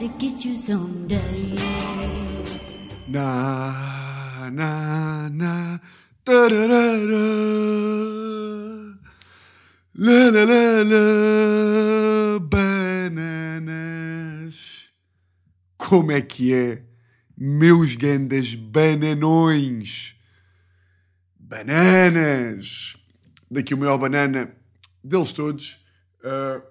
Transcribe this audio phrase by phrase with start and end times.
[0.00, 1.56] to get you someday.
[3.06, 5.78] Na, na, na,
[6.24, 7.28] tararara.
[9.94, 13.68] La, la, la, la, bananas.
[15.76, 16.82] Como é que é,
[17.36, 20.16] meus grandes bananões?
[21.38, 22.96] Bananas.
[23.50, 24.50] Daqui o maior banana
[25.04, 25.78] deles todos.
[26.24, 26.62] ah,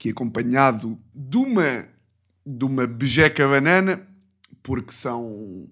[0.00, 1.86] que acompanhado de uma
[2.44, 4.08] de uma bejeca banana,
[4.62, 5.70] porque são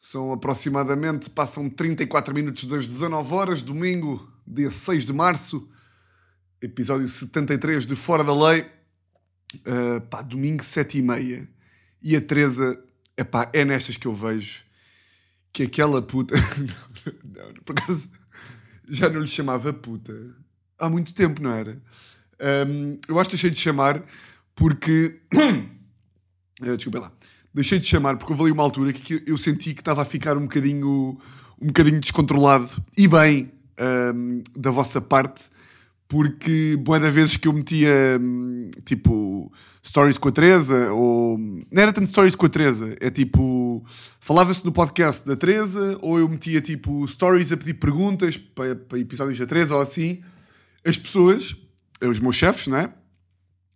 [0.00, 5.68] são aproximadamente, passam 34 minutos das 19 horas, domingo, dia 6 de março,
[6.62, 8.72] episódio 73 de Fora da Lei,
[9.54, 11.48] Uh, pá, domingo 7 e meia,
[12.02, 12.76] e a Teresa,
[13.16, 14.64] epá, é nestas que eu vejo
[15.52, 16.34] que aquela puta,
[17.22, 18.10] não, não, por acaso,
[18.88, 20.12] já não lhe chamava puta,
[20.76, 21.80] há muito tempo, não era?
[22.40, 24.02] Um, eu acho que deixei de chamar
[24.54, 25.20] porque.
[26.62, 27.12] Eh, Desculpa lá.
[27.52, 30.36] Deixei de chamar porque houve ali uma altura que eu senti que estava a ficar
[30.36, 31.18] um bocadinho,
[31.60, 33.52] um bocadinho descontrolado e bem
[34.14, 35.46] um, da vossa parte,
[36.08, 38.20] porque boa da vezes que eu metia
[38.84, 39.52] tipo
[39.84, 43.84] stories com a Teresa, ou não era tanto stories com a Teresa, é tipo
[44.20, 48.98] falava-se no podcast da Teresa, ou eu metia tipo stories a pedir perguntas para, para
[48.98, 50.22] episódios da Teresa ou assim,
[50.84, 51.56] as pessoas
[52.08, 52.92] os meus chefes, não é?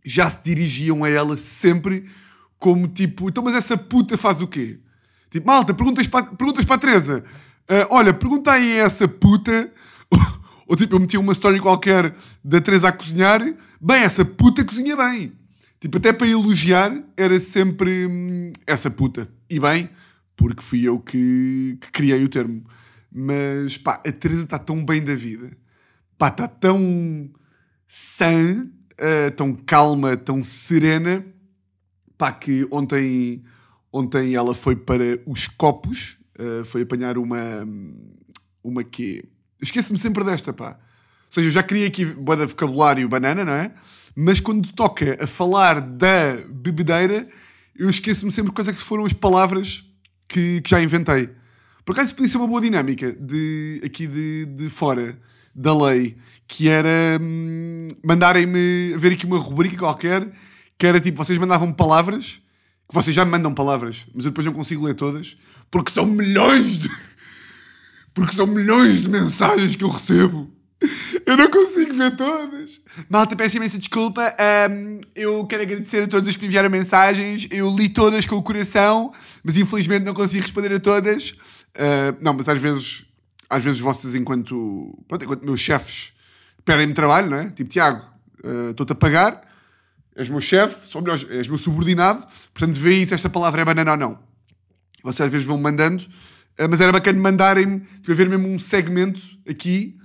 [0.05, 2.09] Já se dirigiam a ela sempre
[2.59, 4.81] como tipo, então, mas essa puta faz o quê?
[5.31, 7.25] Tipo, malta, perguntas para, perguntas para a Teresa.
[7.69, 9.73] "Ah, olha, pergunta aí a essa puta.
[10.67, 13.41] Ou, tipo, eu metia uma história qualquer da Teresa a cozinhar.
[13.81, 15.33] Bem, essa puta cozinha bem.
[15.81, 19.29] Tipo, até para elogiar, era sempre hum, essa puta.
[19.48, 19.89] E bem,
[20.37, 22.65] porque fui eu que, que criei o termo.
[23.13, 25.51] Mas, pá, a Teresa está tão bem da vida.
[26.19, 27.31] Pá, está tão
[27.89, 31.24] sã, eh, tão calma, tão serena,
[32.18, 33.42] pá, que ontem,
[33.90, 37.67] ontem ela foi para os copos, eh, foi apanhar uma,
[38.63, 39.24] uma quê?
[39.61, 40.73] Esqueço-me sempre desta, pá.
[40.73, 43.73] Ou seja, eu já criei aqui boa vocabulário banana, não é?
[44.14, 47.27] Mas quando toca a falar da bebedeira,
[47.77, 49.84] eu esqueço-me sempre quais é que foram as palavras
[50.27, 51.30] que, que já inventei.
[51.84, 55.18] Por acaso podia ser uma boa dinâmica de, aqui de, de fora
[55.58, 60.30] da lei, que era hum, mandarem-me ver aqui uma rubrica qualquer,
[60.79, 62.41] que era tipo, vocês mandavam palavras,
[62.89, 65.36] que vocês já me mandam palavras, mas eu depois não consigo ler todas,
[65.70, 66.91] porque são milhões de...
[68.14, 70.51] Porque são milhões de mensagens que eu recebo.
[71.24, 72.80] Eu não consigo ver todas.
[73.08, 74.35] Malta, peço imensa desculpa.
[74.36, 77.46] Ahm, eu quero agradecer a todos os que me enviaram mensagens.
[77.48, 79.13] Eu li todas com o coração,
[79.45, 81.33] mas infelizmente não consigo responder a todas.
[81.77, 83.05] Ah, não, mas às vezes,
[83.48, 86.13] às vezes vocês, enquanto, pronto, enquanto meus chefes,
[86.64, 87.51] pedem-me trabalho, não é?
[87.51, 88.05] Tipo, Tiago,
[88.45, 89.42] ah, estou-te a pagar,
[90.14, 93.92] és meu chefe, sou melhor, és meu subordinado, portanto vê se esta palavra é banana
[93.92, 94.19] ou não.
[95.03, 96.03] Vocês às vezes vão mandando,
[96.58, 99.97] ah, mas era bacana mandarem-me, tipo, haver mesmo um segmento aqui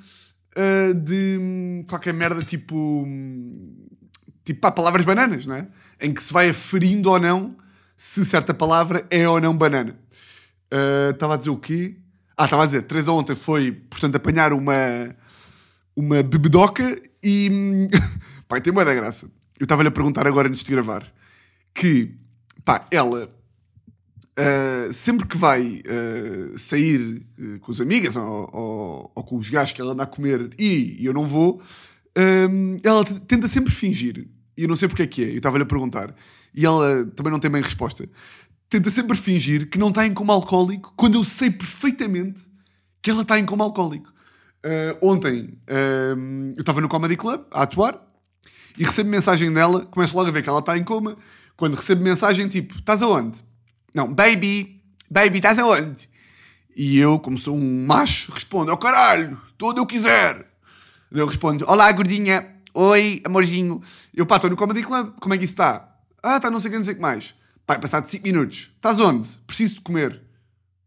[0.56, 2.76] ah, de hum, qualquer merda tipo.
[2.76, 3.80] hum,
[4.46, 5.66] Tipo, pá, palavras bananas, não é?
[6.02, 7.56] Em que se vai aferindo ou não
[7.96, 9.98] se certa palavra é ou não banana.
[11.14, 11.96] Estava a dizer o quê?
[12.38, 14.74] Ah, estava a dizer, Teresa ontem foi, portanto, apanhar uma,
[15.96, 17.88] uma bebedoca e.
[18.48, 19.30] pá, tem uma da graça.
[19.60, 21.12] Eu estava-lhe a perguntar agora antes de gravar
[21.74, 22.16] que,
[22.66, 23.30] pá, ela
[24.36, 29.48] Uh, sempre que vai uh, sair uh, com as amigas ou, ou- ou com os
[29.48, 31.62] gajos que ela anda a comer e, eu não vou,
[32.84, 34.28] ela tenta sempre fingir.
[34.58, 35.30] E eu não sei porque é que é.
[35.30, 36.16] Eu estava-lhe a perguntar.
[36.52, 38.10] E ela também não tem bem resposta.
[38.74, 42.50] Tenta sempre fingir que não está em coma alcoólico quando eu sei perfeitamente
[43.04, 44.12] que ela está em coma alcoólico.
[44.66, 45.60] Uh, ontem
[46.18, 48.02] um, eu estava no Comedy Club a atuar
[48.76, 51.16] e recebo mensagem dela, começo logo a ver que ela está em coma.
[51.56, 53.44] Quando recebo mensagem tipo, estás aonde?
[53.94, 56.10] Não, baby, baby, estás aonde?
[56.76, 60.52] E eu, como sou um macho, respondo, oh caralho, estou onde eu quiser.
[61.12, 63.84] Eu respondo, olá gordinha, oi amorzinho.
[64.16, 65.96] Eu pá, estou no Comedy Club, como é que isso está?
[66.24, 67.36] Ah, está não sei o que, não sei o que mais.
[67.66, 69.28] Pai, passado 5 minutos, estás onde?
[69.48, 70.22] Preciso de comer.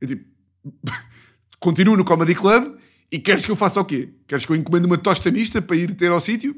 [0.01, 0.25] Eu tipo,
[1.59, 2.77] continuo no Comedy Club
[3.11, 4.11] e queres que eu faça o quê?
[4.27, 6.53] Queres que eu encomende uma tosta mista para ir ter ao sítio?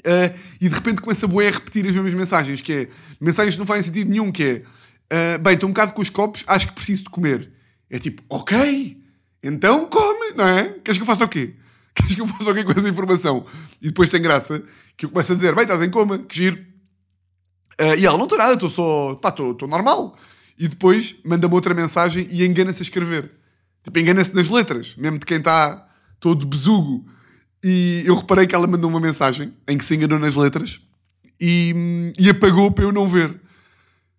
[0.00, 2.88] Uh, e de repente começa a boé a repetir as mesmas mensagens, que é
[3.20, 4.64] mensagens que não fazem sentido nenhum, que
[5.10, 7.50] é uh, bem, estou um bocado com os copos, acho que preciso de comer.
[7.90, 9.00] É tipo, ok,
[9.42, 10.68] então come, não é?
[10.84, 11.54] Queres que eu faça o quê?
[11.94, 13.44] Queres que eu faça o quê com essa informação?
[13.80, 14.62] E depois tem graça
[14.96, 16.71] que eu começo a dizer, bem, estás em coma, que giro.
[17.82, 20.16] Uh, e ela, não estou nada, estou só, pá, estou estou normal.
[20.56, 23.28] E depois manda-me outra mensagem e engana-se a escrever.
[23.82, 25.88] Tipo, engana-se nas letras, mesmo de quem está
[26.20, 27.04] todo besugo.
[27.64, 30.80] E eu reparei que ela mandou uma mensagem em que se enganou nas letras
[31.40, 33.34] e, e apagou para eu não ver.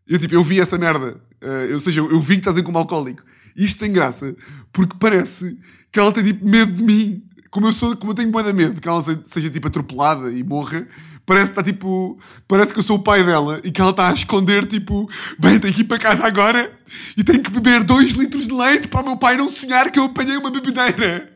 [0.05, 1.21] Eu, tipo, eu vi essa merda.
[1.41, 3.23] Uh, ou seja, eu, eu vi que estás em como alcoólico.
[3.55, 4.35] E isto tem graça,
[4.73, 5.57] porque parece
[5.89, 7.23] que ela tem, tipo, medo de mim.
[7.49, 10.85] Como eu, sou, como eu tenho de medo que ela seja, tipo, atropelada e morra,
[11.25, 12.17] parece que está, tipo...
[12.47, 15.09] Parece que eu sou o pai dela e que ela está a esconder, tipo...
[15.39, 16.71] Bem, tenho que ir para casa agora
[17.17, 19.99] e tenho que beber dois litros de leite para o meu pai não sonhar que
[19.99, 21.29] eu apanhei uma bebedeira.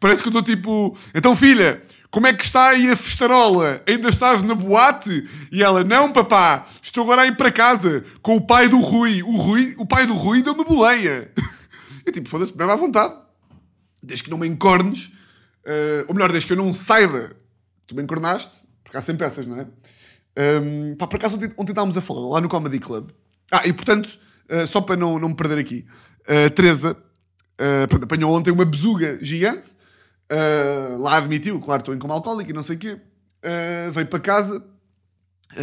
[0.00, 0.96] Parece que eu estou, tipo...
[1.14, 1.82] Então, filha
[2.14, 3.82] como é que está aí a festarola?
[3.88, 5.28] Ainda estás na boate?
[5.50, 9.20] E ela, não, papá, estou agora a ir para casa com o pai do Rui.
[9.24, 11.32] O Rui, o pai do Rui deu-me boleia.
[12.06, 13.14] Eu tipo, foda-se, bebe à vontade.
[14.00, 15.06] Desde que não me encornes,
[15.66, 17.34] uh, ou melhor, desde que eu não saiba
[17.84, 18.63] tu me encornaste,
[18.94, 19.66] porque há sempre essas, não é?
[20.60, 23.10] Um, pá, por acaso ontem, ontem estávamos a falar lá no Comedy Club.
[23.50, 24.18] Ah, e portanto,
[24.50, 25.84] uh, só para não, não me perder aqui,
[26.22, 29.74] uh, Teresa uh, apanhou ontem uma besuga gigante
[30.32, 32.98] Uh, lá admitiu, claro, estou em coma alcoólico e não sei o quê.
[33.92, 34.64] Veio para casa.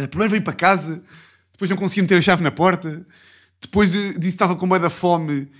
[0.08, 1.02] Primeiro veio para casa,
[1.50, 3.04] depois não conseguia meter a chave na porta.
[3.60, 5.50] Depois disse que estava com medo da fome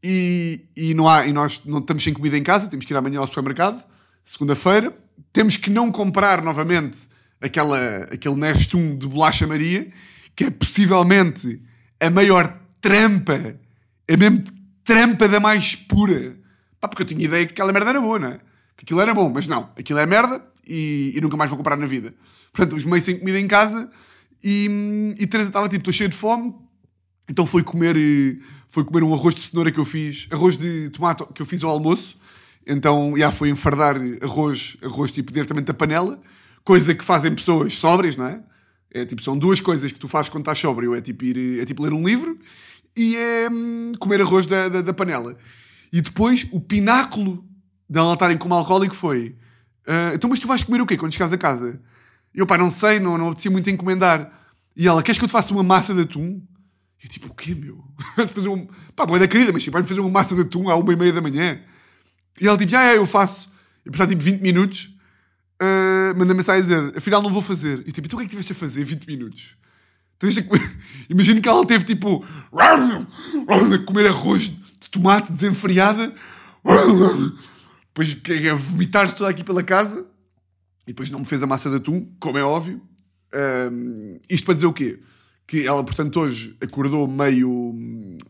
[0.00, 2.96] e, e, não há, e nós não estamos sem comida em casa, temos que ir
[2.96, 3.82] amanhã ao supermercado,
[4.22, 4.96] segunda-feira.
[5.32, 7.08] Temos que não comprar novamente
[7.42, 9.90] aquela, aquele Nestum de bolacha Maria,
[10.34, 11.60] que é possivelmente
[12.00, 13.58] a maior trampa,
[14.10, 14.44] a mesmo
[14.84, 16.36] trampa da mais pura.
[16.80, 18.40] Pá, porque eu tinha ideia que aquela merda era boa, não é?
[18.76, 21.76] que aquilo era bom, mas não, aquilo é merda e, e nunca mais vou comprar
[21.76, 22.14] na vida.
[22.52, 23.90] Portanto, os meio sem comida em casa
[24.42, 26.54] e, e Teresa estava tipo, estou cheio de fome,
[27.28, 27.96] então foi comer,
[28.66, 31.62] foi comer um arroz de cenoura que eu fiz, arroz de tomate que eu fiz
[31.62, 32.16] ao almoço.
[32.66, 36.20] Então, já foi enfardar arroz, arroz tipo diretamente da panela,
[36.64, 38.42] coisa que fazem pessoas sóbrias, não é?
[38.94, 41.64] É tipo, são duas coisas que tu fazes quando estás sóbrio: é tipo, ir, é
[41.64, 42.38] tipo ler um livro
[42.96, 45.36] e é hum, comer arroz da, da, da panela.
[45.92, 47.44] E depois, o pináculo
[47.88, 49.36] dela estarem como alcoólico foi:
[49.86, 51.80] uh, Então, mas tu vais comer o quê quando chegares a casa?
[52.34, 54.30] Eu, pá, não sei, não, não apetecia muito encomendar.
[54.76, 56.42] E ela: Queres que eu te faça uma massa de atum?
[57.02, 57.82] E eu, tipo, o quê, meu?
[58.28, 58.66] fazer um.
[58.94, 60.96] Pá, boa da querida, mas tipo, vais fazer uma massa de atum à uma e
[60.96, 61.60] meia da manhã.
[62.40, 63.50] E ela, tipo, ah, é, eu faço.
[63.84, 64.91] E passar tipo 20 minutos,
[65.62, 67.82] uh, manda mensagem a dizer: Afinal, não vou fazer.
[67.86, 69.56] E tipo, então o que é que tiveste a fazer 20 minutos?
[70.16, 70.28] Então,
[71.08, 72.24] Imagino que ela teve tipo.
[72.52, 76.12] a comer arroz de tomate desenfreada
[77.88, 80.06] depois queria vomitar-se toda aqui pela casa
[80.86, 82.80] e depois não me fez a massa de atum, como é óbvio.
[83.72, 85.00] Um, isto para dizer o quê?
[85.46, 87.72] Que ela, portanto, hoje acordou meio,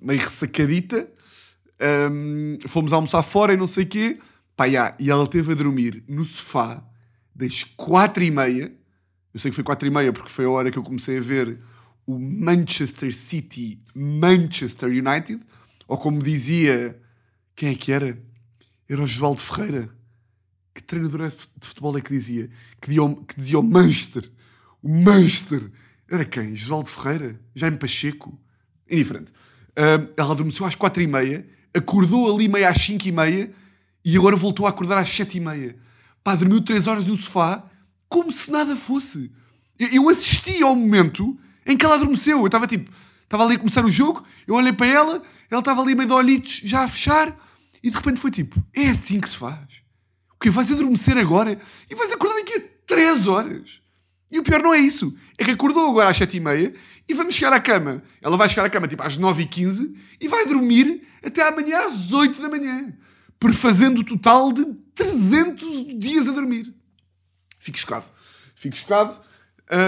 [0.00, 1.08] meio ressacadita.
[2.10, 4.18] Um, fomos almoçar fora e não sei o quê.
[4.56, 6.82] Pá, e ela teve a dormir no sofá
[7.34, 8.72] das quatro e meia.
[9.32, 11.20] Eu sei que foi quatro e meia porque foi a hora que eu comecei a
[11.20, 11.58] ver
[12.06, 15.40] o Manchester City Manchester United.
[15.88, 16.98] Ou como dizia...
[17.54, 18.18] Quem é que era?
[18.88, 19.90] Era o Josualdo Ferreira.
[20.74, 22.48] Que treinador de futebol é que dizia?
[22.80, 24.30] Que dizia, o, que dizia o Manchester.
[24.82, 25.70] O Manchester.
[26.10, 26.56] Era quem?
[26.56, 27.38] Josualdo Ferreira?
[27.54, 28.38] Jaime Pacheco?
[28.90, 29.32] Indiferente.
[29.72, 33.50] Uh, ela adormeceu às quatro e meia, acordou ali meia às cinco e meia
[34.04, 35.76] e agora voltou a acordar às sete e meia.
[36.22, 37.64] Pá, dormiu três horas no sofá
[38.08, 39.32] como se nada fosse.
[39.78, 42.38] Eu, eu assisti ao momento em que ela adormeceu.
[42.38, 42.90] Eu estava tipo,
[43.22, 46.14] estava ali a começar o jogo, eu olhei para ela, ela estava ali meio de
[46.14, 47.34] olhitos já a fechar
[47.82, 49.82] e de repente foi tipo: é assim que se faz.
[50.34, 51.58] O que vais adormecer agora
[51.90, 53.80] e vais acordar daqui a 3 horas.
[54.30, 55.14] E o pior não é isso.
[55.36, 56.74] É que acordou agora às 7 e meia
[57.08, 58.02] e vamos chegar à cama.
[58.20, 61.86] Ela vai chegar à cama tipo às 9 e 15 e vai dormir até amanhã
[61.86, 62.92] às 8 da manhã.
[63.42, 66.72] Prefazendo o total de 300 dias a dormir.
[67.58, 68.06] Fico chocado.
[68.54, 69.20] Fico chocado.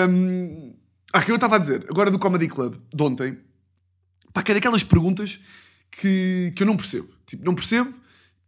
[0.09, 0.75] Um...
[1.13, 3.39] Ah, que eu estava a dizer, agora do Comedy Club, de ontem,
[4.33, 5.39] pá, que é daquelas perguntas
[5.89, 7.09] que, que eu não percebo.
[7.25, 7.95] Tipo, não percebo.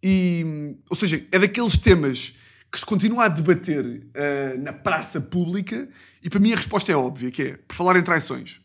[0.02, 2.32] E, ou seja, é daqueles temas
[2.72, 5.88] que se continua a debater uh, na praça pública
[6.20, 8.60] e para mim a resposta é óbvia, que é, por falar em traições,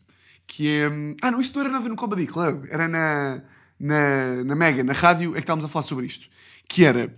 [0.48, 0.88] que é...
[1.21, 3.43] Ah, não, isto não era nada no Comedy Club, era na,
[3.81, 6.27] na, na Mega, na rádio, é que estávamos a falar sobre isto.
[6.69, 7.15] Que era,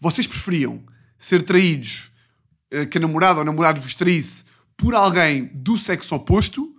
[0.00, 0.82] vocês preferiam
[1.16, 2.10] ser traídos,
[2.74, 4.44] uh, que a namorada ou namorado vos traísse
[4.76, 6.74] por alguém do sexo oposto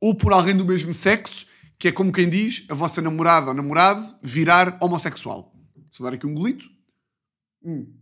[0.00, 1.46] ou por alguém do mesmo sexo
[1.78, 5.54] que é como quem diz, a vossa namorada ou namorado virar homossexual.
[5.98, 6.64] Vou dar aqui um golito.
[7.62, 7.92] Hum.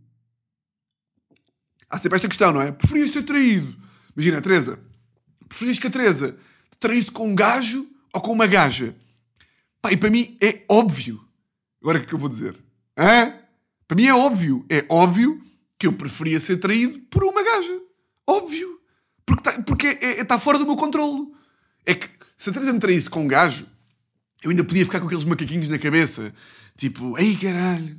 [1.89, 2.71] Há sempre esta questão, não é?
[2.71, 3.75] Preferias ser traído.
[4.15, 4.79] Imagina, a Teresa.
[5.47, 6.37] Preferias que a Teresa
[6.71, 8.95] te traísse com um gajo ou com uma gaja?
[9.83, 11.21] Pá, e para mim é óbvio.
[11.81, 12.55] Agora o que é que eu vou dizer?
[12.97, 13.37] Hã?
[13.85, 14.65] Para mim é óbvio.
[14.69, 15.43] É óbvio
[15.77, 17.81] que eu preferia ser traído por uma gaja.
[18.25, 18.79] Óbvio.
[19.25, 21.27] Porque está porque é, é, tá fora do meu controle.
[21.85, 23.67] É que se a Teresa me traísse com um gajo,
[24.41, 26.33] eu ainda podia ficar com aqueles macaquinhos na cabeça.
[26.77, 27.97] Tipo, ei caralho,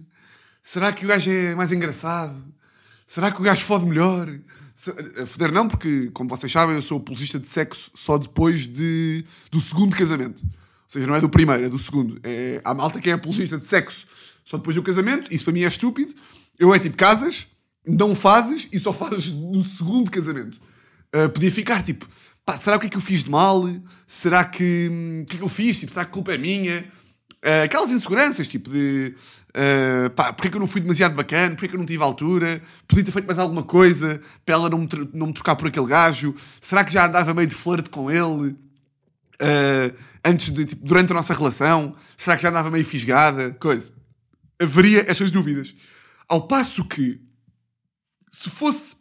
[0.63, 2.43] será que o gajo é mais engraçado?
[3.07, 4.35] Será que o gajo fode melhor?
[5.23, 9.23] A foder não, porque, como vocês sabem, eu sou apologista de sexo só depois de,
[9.51, 10.43] do segundo casamento.
[10.95, 12.21] Seja, não é do primeiro, é do segundo.
[12.23, 14.07] É, há malta que é apologista de sexo
[14.45, 15.27] só depois do casamento.
[15.35, 16.15] Isso para mim é estúpido.
[16.57, 17.49] Eu é tipo, casas,
[17.85, 20.57] não fazes e só fazes no segundo casamento.
[21.13, 22.09] Uh, podia ficar tipo,
[22.47, 23.69] pá, será o que é que eu fiz de mal?
[24.07, 24.89] Será que.
[24.89, 25.81] hum, O que é que eu fiz?
[25.81, 26.85] Tipo, será que a culpa é minha?
[27.45, 29.17] Uh, aquelas inseguranças, tipo de.
[29.49, 31.57] Uh, pá, porque que eu não fui demasiado bacana?
[31.57, 32.63] Porque que eu não tive altura?
[32.87, 35.87] Podia ter feito mais alguma coisa para ela não me, não me trocar por aquele
[35.87, 36.37] gajo?
[36.61, 38.55] Será que já andava meio de flerte com ele?
[39.35, 41.95] Uh, antes de, tipo, durante a nossa relação?
[42.17, 43.53] Será que já andava meio fisgada?
[43.55, 43.91] Coisa.
[44.61, 45.75] Haveria estas dúvidas.
[46.29, 47.21] Ao passo que,
[48.31, 48.97] se fosse,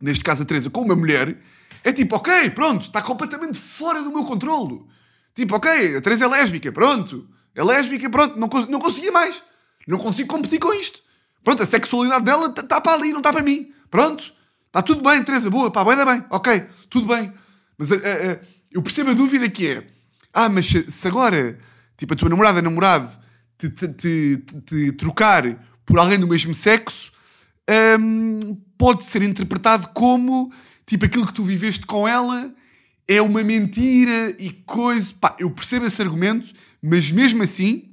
[0.00, 1.38] neste caso a Teresa, com uma mulher,
[1.84, 4.88] é tipo, ok, pronto, está completamente fora do meu controlo.
[5.34, 7.28] Tipo, ok, a Teresa é lésbica, pronto.
[7.54, 9.42] É lésbica, pronto, não, não conseguia mais.
[9.86, 11.00] Não consigo competir com isto.
[11.44, 13.72] Pronto, a sexualidade dela está para ali, não está para mim.
[13.90, 14.32] Pronto,
[14.66, 17.32] está tudo bem, Teresa, boa, pá, vai dar bem, ok, tudo bem.
[17.78, 19.86] Mas eh, eh, eu percebo a dúvida que é,
[20.32, 21.58] ah, mas se, agora,
[21.96, 23.18] tipo, a tua namorada, namorado,
[23.56, 25.44] te, te, te, te- trocar
[25.84, 27.12] por alguém do mesmo sexo,
[27.98, 28.38] hum,
[28.76, 30.52] pode ser interpretado como,
[30.84, 32.54] tipo, aquilo que tu viveste com ela
[33.08, 35.14] é uma mentira e coisa.
[35.20, 37.84] Pá, eu percebo esse argumento, mas mesmo assim,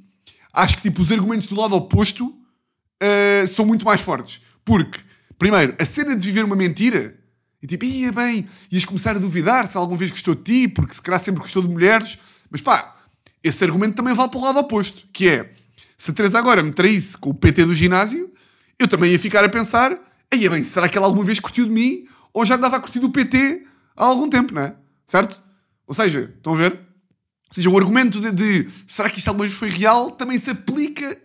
[0.54, 4.42] acho que, tipo, os argumentos do lado oposto uh, são muito mais fortes.
[4.66, 5.00] Porque,
[5.38, 7.16] primeiro, a cena de viver uma mentira,
[7.64, 10.94] e tipo, ia bem, ias começar a duvidar se alguma vez gostou de ti, porque
[10.94, 12.20] se calhar sempre gostou de mulheres,
[12.52, 12.94] mas pá,
[13.42, 15.54] esse argumento também vale para o lado oposto, que é,
[15.98, 18.30] se a Teresa agora me traísse com o PT do ginásio,
[18.78, 19.98] eu também ia ficar a pensar,
[20.36, 23.00] ia bem, será que ela alguma vez curtiu de mim, ou já andava a curtir
[23.00, 23.66] do PT
[23.96, 24.76] há algum tempo, não é?
[25.06, 25.42] Certo?
[25.88, 26.74] Ou seja, estão a ver?
[26.74, 30.50] Ou seja, o argumento de, de será que isto alguma vez foi real também se
[30.50, 31.18] aplica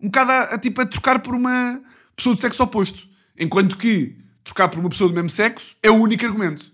[0.00, 1.82] um bocado a, a, tipo, a trocar por uma
[2.16, 3.06] pessoa do sexo oposto.
[3.38, 4.16] Enquanto que
[4.46, 6.64] trocar por uma pessoa do mesmo sexo é o único argumento.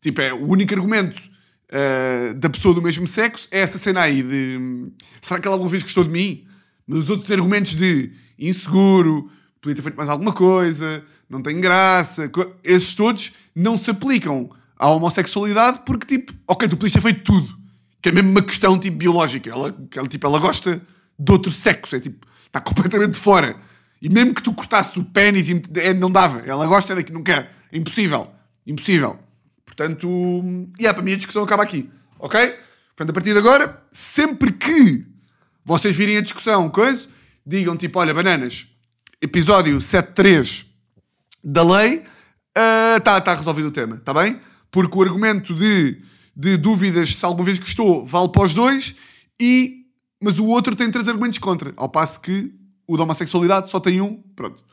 [0.00, 1.22] Tipo, é o único argumento
[1.70, 5.54] ah, da pessoa do mesmo sexo é essa cena aí de hum, será que ela
[5.54, 6.44] alguma vez gostou de mim?
[6.86, 9.30] Mas os outros argumentos de inseguro,
[9.60, 12.30] podia ter feito mais alguma coisa, não tem graça,
[12.64, 17.58] esses todos não se aplicam à homossexualidade porque, tipo, ok, tu podias ter feito tudo.
[18.00, 19.50] Que é mesmo uma questão, tipo, biológica.
[19.50, 20.80] Ela, ela, tipo, ela gosta
[21.18, 21.96] de outro sexo.
[21.96, 23.56] É tipo, está completamente fora.
[24.00, 26.40] E mesmo que tu cortasse o pênis, é, não dava.
[26.46, 27.52] Ela gosta daqui, não quer.
[27.72, 28.28] É impossível.
[28.66, 29.18] Impossível.
[29.64, 30.08] Portanto,
[30.78, 31.90] e yeah, para mim a discussão acaba aqui.
[32.18, 32.40] Ok?
[32.96, 35.06] Portanto, a partir de agora, sempre que
[35.64, 37.06] vocês virem a discussão, coisa,
[37.46, 38.66] digam tipo, olha, bananas,
[39.20, 40.66] episódio 73
[41.44, 42.02] da lei,
[42.96, 44.40] está tá resolvido o tema, está bem?
[44.70, 46.02] Porque o argumento de,
[46.34, 48.94] de dúvidas se alguma vez gostou vale para os dois,
[49.40, 49.84] e,
[50.20, 51.72] mas o outro tem três argumentos contra.
[51.76, 52.52] Ao passo que
[52.88, 54.20] o da homossexualidade só tem um.
[54.34, 54.64] Pronto.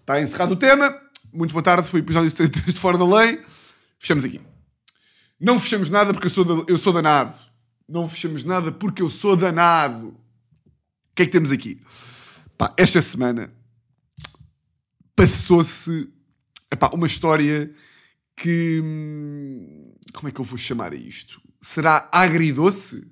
[0.00, 0.94] Está encerrado o tema.
[1.32, 3.40] Muito boa tarde, foi o episódio 73 de Fora da Lei.
[3.98, 4.40] Fechamos aqui.
[5.40, 7.34] Não fechamos nada porque eu sou, da- eu sou danado.
[7.88, 10.08] Não fechamos nada porque eu sou danado.
[10.08, 11.80] O que é que temos aqui?
[12.58, 13.52] Pá, esta semana
[15.14, 16.08] passou-se
[16.92, 17.72] uma história
[18.36, 18.80] que.
[18.82, 21.40] hum, Como é que eu vou chamar isto?
[21.60, 23.10] Será agridoce?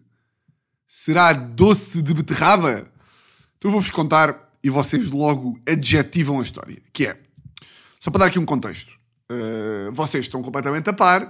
[0.86, 2.90] Será doce de beterraba?
[3.60, 6.80] Então eu vou-vos contar e vocês logo adjetivam a história.
[6.94, 7.20] Que é,
[8.00, 8.90] só para dar aqui um contexto.
[9.30, 11.28] uh, vocês estão completamente a par,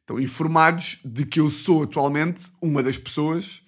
[0.00, 3.60] estão informados de que eu sou atualmente uma das pessoas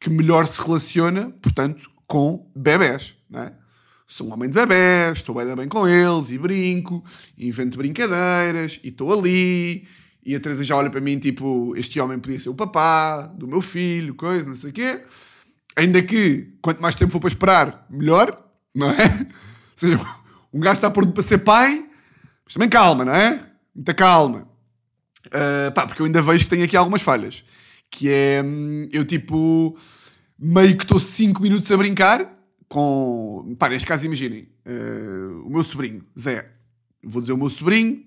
[0.00, 3.14] que melhor se relaciona, portanto, com bebés.
[3.28, 3.52] Não é?
[4.06, 7.04] Sou um homem de bebés, estou bem, bem com eles e brinco,
[7.36, 9.86] e invento brincadeiras e estou ali.
[10.24, 13.46] E a Teresa já olha para mim tipo: este homem podia ser o papá do
[13.46, 15.04] meu filho, coisa, não sei o quê.
[15.78, 18.36] Ainda que quanto mais tempo for para esperar, melhor,
[18.74, 19.06] não é?
[19.70, 20.00] Ou seja,
[20.52, 21.88] um gajo está pronto para ser pai,
[22.44, 23.40] mas também calma, não é?
[23.72, 24.48] Muita calma.
[25.28, 27.44] Uh, pá, porque eu ainda vejo que tenho aqui algumas falhas.
[27.88, 29.78] Que é, hum, eu tipo,
[30.36, 32.28] meio que estou 5 minutos a brincar
[32.68, 36.50] com, pá, neste caso imaginem, uh, o meu sobrinho, Zé.
[37.04, 38.04] Vou dizer o meu sobrinho,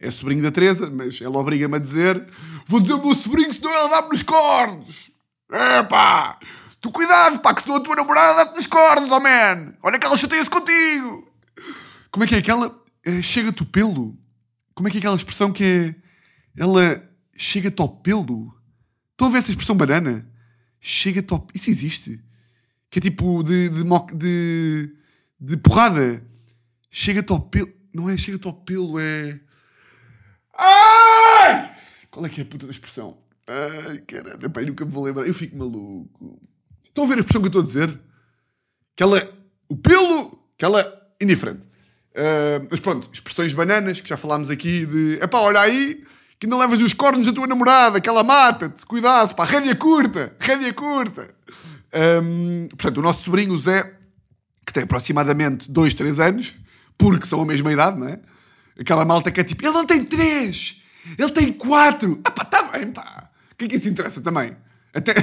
[0.00, 2.26] é sobrinho da Teresa, mas ela obriga-me a dizer,
[2.66, 5.10] vou dizer o meu sobrinho, senão ela dá-me nos cornos.
[5.52, 6.38] É pá,
[6.82, 8.68] tu cuidado, pá, que sou a tua namorada, dá-te
[9.00, 9.74] nos oh man.
[9.82, 11.32] Olha que ela chateia-se contigo.
[12.10, 14.18] Como é que é aquela, eh, chega-te o pelo?
[14.74, 15.94] Como é que é aquela expressão que é,
[16.60, 18.52] ela chega-te ao pelo?
[19.12, 20.28] Estão a ver essa expressão banana?
[20.80, 21.46] Chega-te ao...
[21.54, 22.20] Isso existe?
[22.90, 23.84] Que é tipo de, de,
[24.14, 24.96] de,
[25.40, 26.26] de porrada.
[26.90, 27.72] Chega-te ao pelo.
[27.94, 29.40] Não é chega-te ao pelo, é.
[30.58, 31.70] Ai!
[32.10, 33.18] Qual é que é a puta da expressão?
[33.46, 35.26] Ai, caralho, eu nunca me vou lembrar.
[35.26, 36.40] Eu fico maluco.
[36.92, 38.00] Estão a ver a expressão que eu estou a dizer?
[38.94, 39.32] Que ela.
[39.66, 40.38] O pelo.
[40.58, 41.00] Que ela.
[41.20, 41.66] Indiferente.
[42.12, 46.04] Uh, mas pronto, expressões bananas, que já falámos aqui de epá, olha aí,
[46.38, 50.36] que ainda levas os cornos da tua namorada, que ela mata-te, cuidado, pá, rédea curta,
[50.38, 51.34] rédea curta.
[52.22, 53.94] Um, portanto, o nosso sobrinho, Zé,
[54.66, 56.52] que tem aproximadamente 2, 3 anos,
[56.98, 58.20] porque são a mesma idade, não é?
[58.78, 60.76] Aquela malta que é tipo, ele não tem 3,
[61.18, 62.20] ele tem 4.
[62.24, 63.30] Ah pá, tá bem, pá.
[63.52, 64.54] O que é que isso interessa também?
[64.92, 65.14] Até,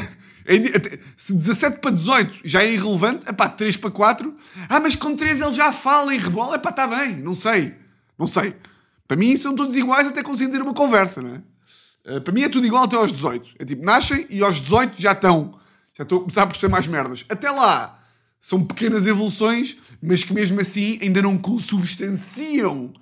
[1.15, 4.35] se 17 para 18 já é irrelevante, é pá, 3 para 4.
[4.67, 6.55] Ah, mas com 3 ele já fala e rebola.
[6.55, 7.75] É pá, tá bem, não sei.
[8.17, 8.55] Não sei.
[9.07, 12.17] Para mim são todos iguais até conseguir ter uma conversa, não é?
[12.17, 13.49] Uh, para mim é tudo igual até aos 18.
[13.59, 15.51] É tipo, nascem e aos 18 já estão.
[15.93, 17.25] Já estou a começar a perceber mais merdas.
[17.29, 17.99] Até lá
[18.39, 22.93] são pequenas evoluções, mas que mesmo assim ainda não consubstanciam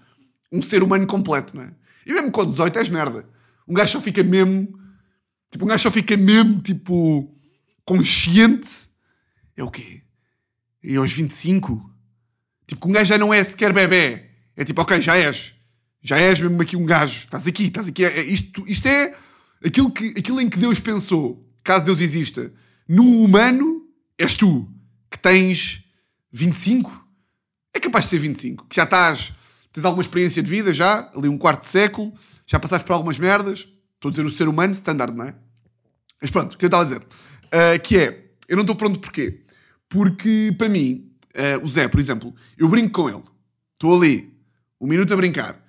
[0.51, 1.71] um ser humano completo, não é?
[2.05, 3.25] E mesmo com 18 és merda.
[3.67, 4.67] Um gajo só fica mesmo.
[5.51, 7.36] Tipo, um gajo só fica mesmo, tipo.
[7.87, 8.89] Consciente.
[9.55, 10.01] É o quê?
[10.83, 11.79] E aos 25?
[12.67, 14.25] Tipo, um gajo já não é sequer bebê.
[14.55, 15.53] É tipo, ok, já és.
[16.03, 17.23] Já és mesmo aqui um gajo.
[17.23, 18.03] Estás aqui, estás aqui.
[18.03, 19.15] É, é, isto, isto é
[19.65, 22.53] aquilo, que, aquilo em que Deus pensou, caso Deus exista.
[22.87, 24.69] Num humano, és tu,
[25.09, 25.83] que tens
[26.31, 27.07] 25.
[27.73, 28.67] É capaz de ser 25.
[28.67, 29.33] Que já estás
[29.71, 32.11] tens alguma experiência de vida já, ali um quarto de século,
[32.47, 33.67] já passaste por algumas merdas.
[33.93, 35.35] Estou a dizer o ser humano, standard, não é?
[36.19, 37.05] Mas pronto, o que eu estava a dizer.
[37.47, 39.41] Uh, que é, eu não estou pronto porquê?
[39.89, 43.23] Porque, para mim, uh, o Zé, por exemplo, eu brinco com ele.
[43.73, 44.33] Estou ali,
[44.79, 45.63] um minuto a brincar.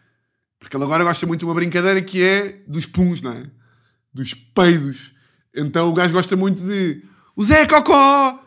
[0.58, 3.44] Porque ele agora gosta muito de uma brincadeira que é dos puns, não é?
[4.12, 5.12] Dos peidos.
[5.54, 7.02] Então o gajo gosta muito de...
[7.37, 8.44] O Zé Cocó!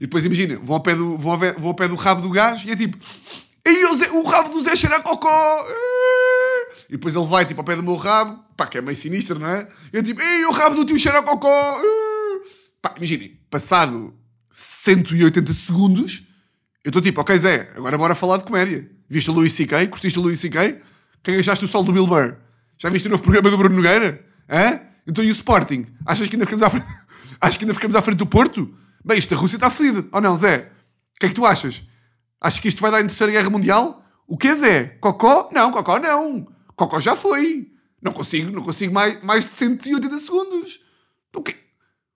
[0.00, 2.30] E depois imagina, vou ao pé do, vou ao, vou ao pé do rabo do
[2.30, 2.96] gajo e é tipo,
[3.66, 5.66] e o, Zé, o rabo do Zé cheira a cocó.
[6.88, 9.38] E depois ele vai tipo ao pé do meu rabo, pá, que é meio sinistro,
[9.38, 9.68] não é?
[9.92, 11.80] Eu tipo, e o rabo do tio cheira a cocó.
[12.82, 14.12] Pá, imaginem, passado
[14.50, 16.24] 180 segundos,
[16.84, 18.90] eu estou tipo, ok Zé, agora bora falar de comédia.
[19.08, 19.86] Viste o Louis C.K.?
[19.86, 20.82] Curtiste o Louis C.K.?
[21.22, 22.36] Quem achaste o sol do Bill Burr?
[22.76, 24.24] Já viste o novo programa do Bruno Nogueira?
[24.50, 24.80] Hã?
[25.06, 25.86] Então e o Sporting?
[26.04, 26.86] Achas que ainda ficamos à frente,
[27.40, 28.74] Achas que ainda ficamos à frente do Porto?
[29.04, 30.06] Bem, isto a Rússia está fodida.
[30.12, 30.70] Ou não, Zé?
[31.16, 31.82] O que é que tu achas?
[32.40, 34.04] Achas que isto vai dar em Terceira Guerra Mundial?
[34.26, 34.84] O que é, Zé?
[35.00, 35.48] Cocó?
[35.52, 36.46] Não, Cocó não.
[36.76, 37.70] Cocó já foi.
[38.00, 40.80] Não consigo, não consigo mais, mais de 180 segundos.
[41.34, 41.56] O quê?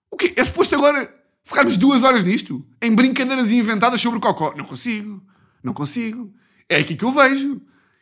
[0.09, 0.33] O quê?
[0.35, 2.65] É suposto agora ficarmos duas horas nisto?
[2.81, 4.53] Em brincadeiras inventadas sobre Cocó?
[4.55, 5.21] Não consigo.
[5.61, 6.33] Não consigo.
[6.69, 7.61] É aqui que eu vejo.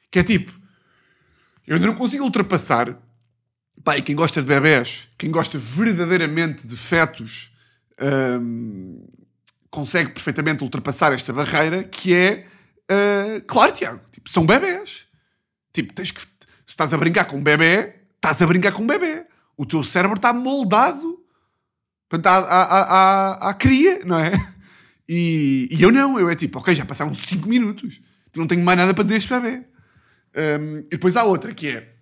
[0.09, 0.51] Que é tipo...
[1.65, 2.97] Eu ainda não consigo ultrapassar...
[3.95, 7.51] E quem gosta de bebés, quem gosta verdadeiramente de fetos
[7.99, 9.07] um,
[9.69, 12.45] consegue perfeitamente ultrapassar esta barreira que é,
[12.91, 15.07] uh, claro, Tiago, tipo, são bebés.
[15.73, 16.21] Tipo, tens que,
[16.81, 19.25] estás a brincar com um bebê, estás a brincar com um bebê.
[19.55, 21.19] O teu cérebro está moldado
[22.11, 24.31] à, à, à, à cria, não é?
[25.07, 27.99] E, e, eu não, eu é tipo, ok, já passaram 5 minutos,
[28.33, 29.65] não tenho mais nada para dizer a este bebê.
[30.33, 31.95] Um, e depois há outra que é,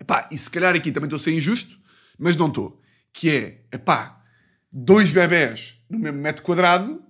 [0.00, 1.78] epá, e se calhar aqui também estou a ser injusto,
[2.18, 4.20] mas não estou, que é, epá,
[4.72, 7.00] dois bebés no mesmo metro quadrado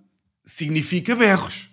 [0.44, 1.70] significa berros.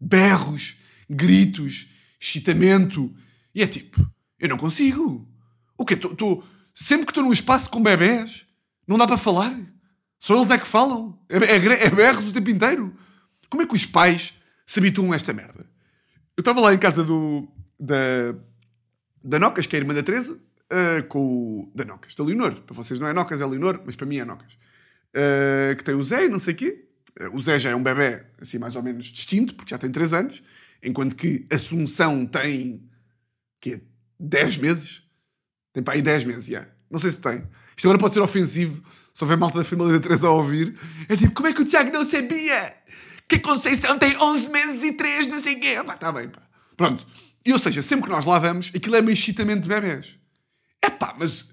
[0.00, 0.76] Berros,
[1.08, 3.14] gritos, excitamento.
[3.54, 5.26] E é tipo, eu não consigo.
[5.76, 5.96] O quê?
[5.96, 6.42] Tô, tô,
[6.74, 8.46] sempre que estou num espaço com bebés,
[8.86, 9.54] não dá para falar.
[10.18, 11.18] Só eles é que falam.
[11.28, 12.94] É, é, é berros o tempo inteiro.
[13.48, 14.32] Como é que os pais
[14.66, 15.66] se habituam a esta merda?
[16.36, 18.34] Eu estava lá em casa do, da,
[19.22, 21.72] da Nocas, que é a irmã da Teresa, uh, com o.
[21.74, 22.60] da Nocas, da Leonor.
[22.62, 24.56] Para vocês não é Nocas, é Leonor, mas para mim é Nocas
[25.16, 26.84] uh, que tem o Zé e não sei o quê.
[27.20, 29.90] Uh, o Zé já é um bebê, assim, mais ou menos distinto, porque já tem
[29.90, 30.42] 3 anos,
[30.82, 32.88] enquanto que Assunção tem,
[33.60, 33.80] que
[34.18, 35.02] 10 meses?
[35.72, 36.66] Tem para aí 10 meses, já.
[36.90, 37.46] Não sei se tem.
[37.76, 40.78] Isto agora pode ser ofensivo, se houver malta da família da Teresa a ouvir.
[41.08, 42.74] É tipo, como é que o Tiago não sabia
[43.28, 45.76] que a Conceição tem 11 meses e 3, não sei o quê?
[45.84, 46.42] Pá, tá bem, pá.
[46.76, 47.06] Pronto.
[47.44, 50.18] E, ou seja, sempre que nós lá vamos, aquilo é meio excitamento de bebés.
[50.82, 51.46] É pá, mas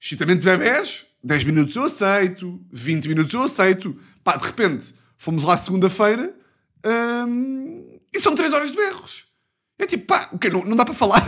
[0.00, 3.98] excitamento de bebés 10 minutos eu aceito, 20 minutos eu aceito.
[4.22, 6.32] Pá, de repente, fomos lá segunda-feira
[7.26, 9.24] hum, e são 3 horas de berros.
[9.76, 10.48] É tipo, pá, o quê?
[10.48, 11.26] Não, não dá para falar?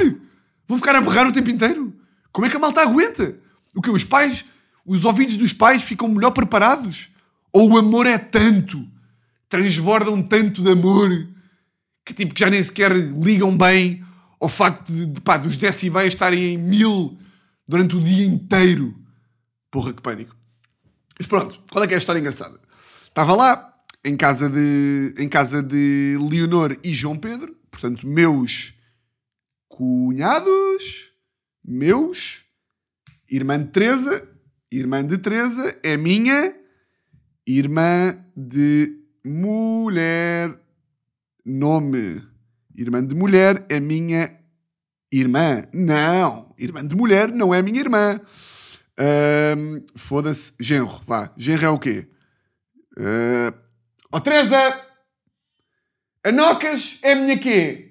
[0.68, 1.92] Vou ficar a berrar o tempo inteiro?
[2.30, 3.36] Como é que a malta aguenta?
[3.74, 4.44] O que Os pais,
[4.84, 7.08] os ouvidos dos pais ficam melhor preparados?
[7.50, 8.86] Ou o amor é tanto,
[9.48, 11.26] transbordam tanto de amor,
[12.04, 14.04] que tipo, que já nem sequer ligam bem
[14.38, 17.18] ao facto de, de pá, dos decibéis estarem em mil
[17.66, 18.94] durante o dia inteiro.
[19.70, 20.36] Porra, que pânico.
[21.18, 22.60] Mas pronto, qual é que é a história engraçada?
[23.04, 28.72] Estava lá, em casa de, em casa de Leonor e João Pedro, portanto, meus
[29.78, 31.12] cunhados,
[31.64, 32.44] meus,
[33.30, 34.28] irmã de Teresa,
[34.72, 36.52] irmã de Teresa é minha
[37.46, 38.92] irmã de
[39.24, 40.58] mulher
[41.46, 42.26] nome
[42.76, 44.36] irmã de mulher é minha
[45.12, 45.62] irmã.
[45.72, 48.20] Não, irmã de mulher não é minha irmã.
[49.94, 51.32] Foda-se, genro, vá.
[51.36, 52.08] Genro é o quê?
[52.96, 53.56] Uh...
[54.12, 54.84] Oh, Teresa!
[56.24, 57.87] A Nocas é minha quê?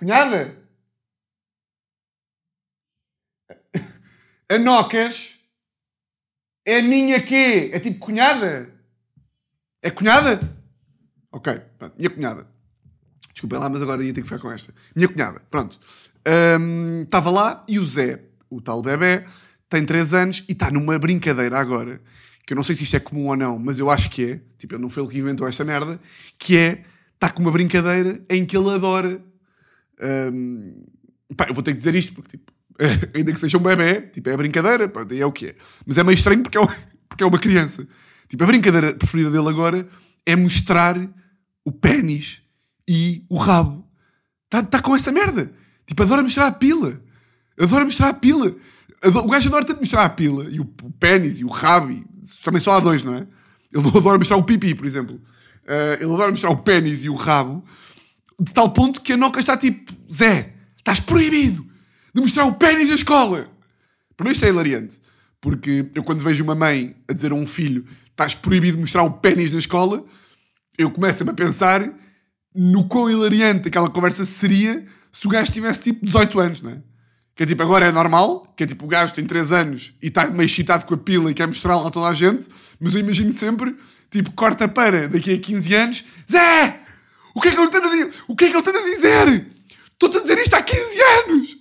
[0.00, 0.56] Cunhada?
[4.50, 5.34] A Nocas
[6.64, 7.68] é minha quê?
[7.70, 8.72] É tipo cunhada?
[9.82, 10.40] É cunhada?
[11.30, 11.94] Ok, pronto.
[11.98, 12.48] Minha cunhada.
[13.34, 14.72] Desculpem lá, mas agora ia ter que ficar com esta.
[14.96, 15.78] Minha cunhada, pronto.
[16.26, 19.26] Ahm, Estava lá e o Zé, o tal bebê,
[19.68, 22.00] tem 3 anos e está numa brincadeira agora,
[22.46, 24.40] que eu não sei se isto é comum ou não, mas eu acho que é,
[24.56, 26.00] tipo, ele não foi ele que inventou esta merda,
[26.38, 26.84] que é,
[27.14, 29.28] está com uma brincadeira em que ele adora.
[30.00, 30.72] Ahm,
[31.36, 32.52] pá, eu vou ter que dizer isto, porque, tipo,
[33.14, 35.54] ainda que seja um bebê, tipo, é brincadeira, e é o que é.
[35.86, 36.66] Mas é meio estranho porque é, um-
[37.08, 37.86] porque é uma criança.
[38.28, 39.86] Tipo, a brincadeira preferida dele agora
[40.24, 40.96] é mostrar
[41.64, 42.40] o pênis
[42.88, 43.84] e o rabo.
[44.46, 45.52] Está tá com essa merda.
[45.86, 47.00] Tipo, adora mostrar a pila.
[47.58, 48.54] Adora mostrar a pila.
[49.04, 51.90] O gajo adora tanto mostrar a pila e o, o pênis e o rabo.
[51.90, 52.04] E,
[52.44, 53.26] também só há dois, não é?
[53.72, 55.20] Ele adora mostrar o pipi, por exemplo.
[55.66, 57.64] Ah, ele adora mostrar o pênis e o rabo
[58.40, 61.66] de tal ponto que a Noca está tipo: Zé, estás proibido
[62.14, 63.46] de mostrar o pênis na escola.
[64.16, 65.00] Para mim isto é hilariante.
[65.40, 69.02] Porque eu, quando vejo uma mãe a dizer a um filho: estás proibido de mostrar
[69.02, 70.04] o pênis na escola,
[70.76, 71.90] eu começo-me a pensar
[72.54, 76.82] no quão hilariante aquela conversa seria se o gajo tivesse tipo 18 anos, não é?
[77.34, 80.08] Que é tipo, agora é normal, que é tipo, o gajo tem 3 anos e
[80.08, 82.48] está meio excitado com a pila e quer mostrá-la a toda a gente,
[82.78, 83.74] mas eu imagino sempre,
[84.10, 86.80] tipo, corta para daqui a 15 anos, Zé!
[87.34, 88.14] O que é que eu tenho a dizer?
[88.28, 89.46] O que é que eu tenho a dizer?
[89.92, 91.56] Estou-te a dizer isto há 15 anos!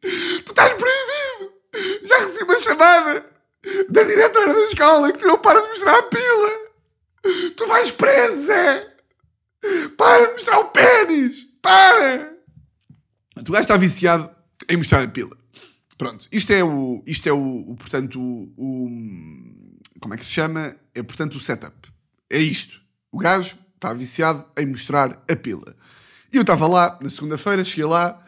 [0.00, 1.54] Tu estás proibido!
[2.06, 3.24] Já recebi uma chamada
[3.88, 6.64] da diretora da escola que tu não para de mostrar a pila!
[7.56, 8.94] Tu vais preso, Zé!
[9.96, 11.46] Para de mostrar o pênis!
[11.62, 12.34] Para!
[13.36, 14.30] O gajo está viciado
[14.68, 15.36] em mostrar a pila.
[15.96, 20.30] Pronto, isto é o, isto é o, o, portanto, o, o- como é que se
[20.30, 20.76] chama?
[20.94, 21.88] É, portanto, o setup.
[22.28, 22.80] É isto.
[23.12, 25.76] O gajo está viciado em mostrar a pila.
[26.32, 28.18] E eu estava lá, na segunda-feira, cheguei lá,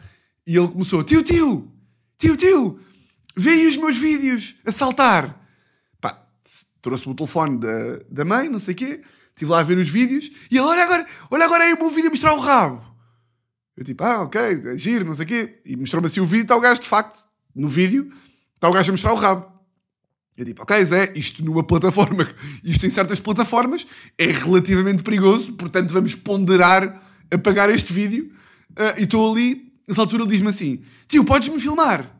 [0.45, 1.71] e ele começou, tio, tio,
[2.17, 2.79] tio, tio,
[3.35, 5.35] vê aí os meus vídeos a saltar.
[5.99, 6.21] Pá,
[6.81, 9.89] trouxe-me o telefone da, da mãe, não sei o quê, estive lá a ver os
[9.89, 12.85] vídeos, e ele, olha agora, olha agora aí o meu vídeo a mostrar o rabo.
[13.75, 15.61] Eu tipo, ah, ok, é giro, não sei o quê.
[15.63, 18.11] E mostrou-me assim o vídeo, está o gajo, de facto, no vídeo,
[18.55, 19.51] está o gajo a mostrar o rabo.
[20.37, 22.27] Eu tipo, ok, Zé, isto numa plataforma,
[22.63, 28.31] isto em certas plataformas é relativamente perigoso, portanto vamos ponderar apagar este vídeo.
[28.75, 32.15] Ah, e estou ali, nessa altura ele diz-me assim, tio, podes-me filmar?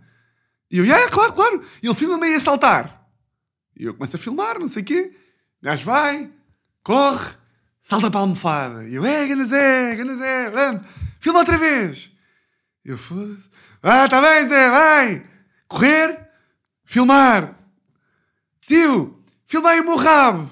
[0.72, 1.64] E eu, yeah, claro, claro.
[1.82, 3.08] E ele filma-me aí a saltar.
[3.80, 5.16] E eu começo a filmar, não sei o quê.
[5.62, 6.30] O gajo vai,
[6.84, 7.36] corre,
[7.80, 8.84] salta para a almofada.
[8.88, 10.86] E eu, é, ganda Zé, ganda Zé, pronto.
[11.20, 12.12] Filma outra vez.
[12.84, 13.50] E eu, foda-se.
[13.82, 15.26] Ah, tá bem, Zé, vai.
[15.68, 16.28] Correr,
[16.84, 17.57] filmar.
[18.68, 20.52] Tio, filma aí o meu rabo.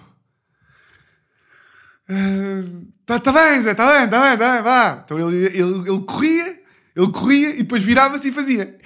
[2.07, 2.63] Ah,
[3.05, 5.01] tá, tá bem, Zé, tá bem, tá bem, tá bem, vá.
[5.03, 6.63] Então ele, ele, ele corria,
[6.95, 8.77] ele corria e depois virava-se e fazia.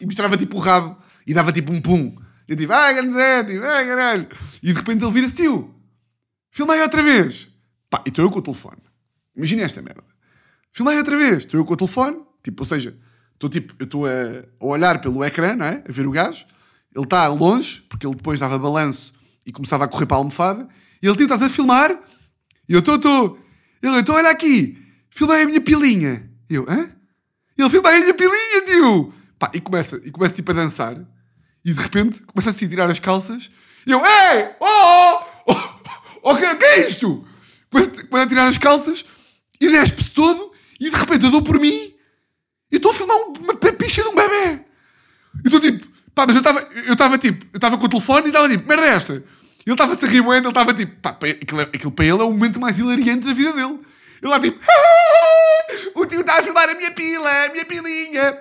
[0.00, 2.16] E mostrava tipo o rabo e dava tipo um pum.
[2.48, 4.26] Eu tipo, ai, grande Zé, tipo, ai, caralho.
[4.62, 5.74] E de repente ele vira-se, tio,
[6.50, 7.48] filma aí outra vez.
[7.90, 8.82] Pá, e estou eu com o telefone.
[9.36, 10.04] Imagina esta merda.
[10.72, 11.38] Filma aí outra vez.
[11.38, 12.96] Estou eu com o telefone, tipo, ou seja,
[13.34, 14.10] estou tipo, eu estou a,
[14.58, 15.84] a olhar pelo ecrã, não é?
[15.86, 16.46] A ver o gajo.
[16.94, 19.12] Ele está longe, porque ele depois dava balanço
[19.46, 20.68] e começava a correr para a almofada.
[21.02, 21.90] E ele, tio, a filmar?
[22.68, 23.38] E eu, estou, estou.
[23.82, 24.78] Ele, então olha aqui,
[25.10, 26.30] filma aí a minha pilinha.
[26.48, 26.90] E eu, hã?
[27.58, 29.12] Ele filma aí a minha pilinha, tio!
[29.38, 30.96] Pá, e começa, e começa tipo a dançar.
[31.64, 33.50] E de repente começa assim a tirar as calças.
[33.86, 34.50] E eu, ei!
[34.60, 35.22] Oh!
[35.46, 35.52] Oh!
[35.52, 37.24] oh, oh que, que é isto?
[37.70, 39.04] Começa, a tirar as calças
[39.60, 40.52] e despe-se todo.
[40.78, 41.92] E de repente eu dou por mim
[42.70, 44.64] e estou a filmar um- uma picha de um bebê.
[45.44, 48.26] E estou tipo, pá, mas eu estava, eu estava tipo, eu estava com o telefone
[48.26, 49.14] e estava tipo, merda é esta?
[49.14, 52.30] E ele estava-se muito, ele estava tipo, pá, aquilo, é- aquilo para ele é o
[52.30, 53.78] momento mais hilariante da vida dele.
[54.20, 54.58] Ele lá tipo,
[55.94, 58.38] o tio está a filmar a minha pila, a minha pilinha.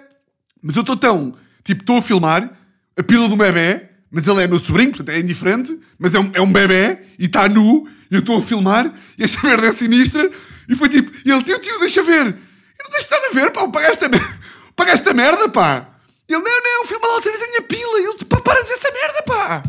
[0.61, 2.49] Mas eu estou tão, tipo, estou a filmar
[2.97, 6.31] a pila do bebê, mas ele é meu sobrinho, portanto é indiferente, mas é um,
[6.33, 9.71] é um bebê e está nu, e eu estou a filmar, e esta merda é
[9.71, 10.29] sinistra,
[10.67, 12.25] e foi tipo, e ele, tio, tio, deixa ver.
[12.27, 14.09] Eu não deixo nada a ver, pá, paga esta,
[14.75, 15.87] paga esta merda, pá.
[16.27, 17.99] E ele, não, não, filma lá outra vez a minha pila.
[17.99, 19.63] E eu, pá, para de essa merda, pá.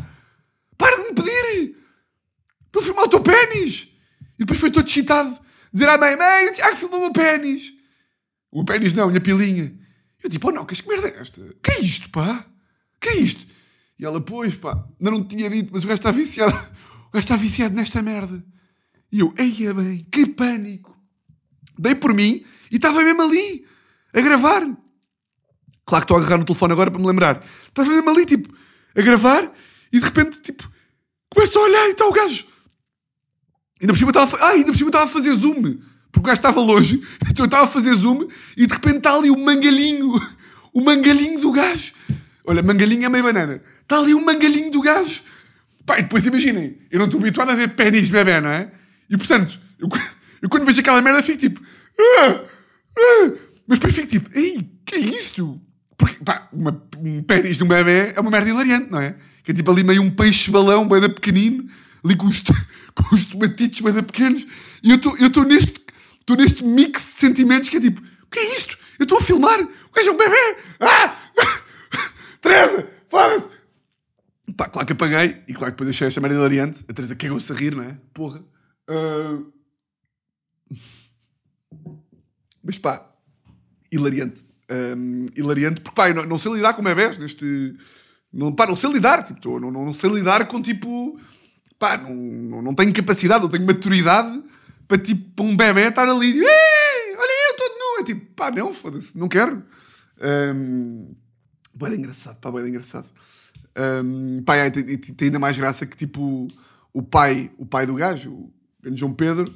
[0.76, 1.76] Para de me pedir.
[2.70, 3.88] Para eu filmar o teu pênis.
[4.34, 5.38] E depois foi todo excitado,
[5.72, 7.72] dizer à mãe, mãe, o Tiago filmou o meu pênis.
[8.50, 9.78] O pênis não, a minha pilinha.
[10.22, 11.40] Eu tipo, oh não, que merda é esta?
[11.62, 12.46] Que é isto, pá?
[13.00, 13.46] Que é isto?
[13.98, 16.52] E ela, pois, pá, ainda não tinha dito, mas o gajo está viciado.
[17.12, 18.42] O gajo está viciado nesta merda.
[19.12, 20.96] E eu, eia bem, que pânico.
[21.78, 23.66] Dei por mim e estava mesmo ali,
[24.14, 24.62] a gravar.
[25.84, 27.44] Claro que estou a agarrar no telefone agora para me lembrar.
[27.66, 28.54] Estava mesmo ali, tipo,
[28.96, 29.50] a gravar
[29.92, 30.70] e de repente, tipo,
[31.28, 32.46] começo a olhar e está o gajo.
[33.80, 35.78] Ainda por cima estava a, ah, ainda por cima estava a fazer zoom.
[36.12, 39.14] Porque o gajo estava longe, então eu estava a fazer zoom e de repente está
[39.14, 40.12] ali o mangalhinho.
[40.74, 41.92] O mangalhinho do gajo.
[42.46, 43.62] Olha, mangalhinho é meio banana.
[43.82, 45.20] Está ali o mangalhinho do gajo.
[45.84, 48.72] Pá, e depois imaginem, eu não estou habituado a ver pênis de bebê, não é?
[49.10, 49.86] E portanto, eu,
[50.40, 51.60] eu quando vejo aquela merda fico tipo.
[52.00, 52.40] Ah,
[52.98, 53.32] ah,
[53.66, 55.60] mas depois fico tipo, ei, que é isto?
[56.02, 59.14] Porque, pá, uma, um pênis de um bebê é uma merda hilariante, não é?
[59.44, 61.70] Que é tipo ali meio um peixe-balão, bem pequenino,
[62.04, 62.42] ali com os,
[62.92, 64.44] com os tomatitos bem pequenos.
[64.82, 65.80] E eu estou neste,
[66.36, 68.76] neste mix de sentimentos que é tipo, o que é isto?
[68.98, 70.56] Eu estou a filmar, o gajo é um bebê!
[70.80, 71.16] Ah!
[72.42, 73.48] Teresa, foda-se!
[74.56, 76.84] Pá, claro que apaguei e claro que depois deixei esta merda hilariante.
[76.88, 77.96] A Teresa cagou-se a rir, não é?
[78.12, 78.44] Porra.
[78.90, 79.52] Uh...
[82.64, 83.08] Mas pá,
[83.92, 84.50] hilariante.
[84.70, 87.76] Um, hilariante, porque pá, não, não, sei lidar com bebés neste.
[88.32, 91.18] Não, pá, não sei lidar, tipo, tô, não, não, não sei lidar com tipo.
[91.78, 94.42] Pá, não, não, não tenho capacidade, não tenho maturidade
[94.88, 96.40] para tipo, para um bebê estar ali.
[96.40, 98.00] Olha eu, todo nu.
[98.00, 99.62] É tipo, pá, não, foda-se, não quero.
[100.54, 101.14] Um,
[101.74, 103.06] Boa engraçado, pá, boa engraçado.
[104.04, 106.46] Um, pá, é, tem, tem, ainda mais graça que tipo
[106.92, 108.52] o pai, o pai do gajo, o
[108.94, 109.52] João Pedro,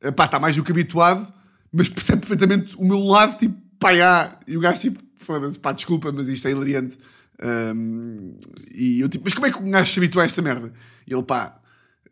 [0.00, 1.26] eh, pá, está mais do que habituado,
[1.72, 3.60] mas percebe perfeitamente o meu lado, tipo,
[4.02, 6.98] ah, e o gajo tipo, foda-se, pá, desculpa, mas isto é hilariante.
[7.42, 8.38] Um,
[8.74, 10.72] e eu tipo, mas como é que um gajo se habitua a esta merda?
[11.06, 11.60] E ele, pá,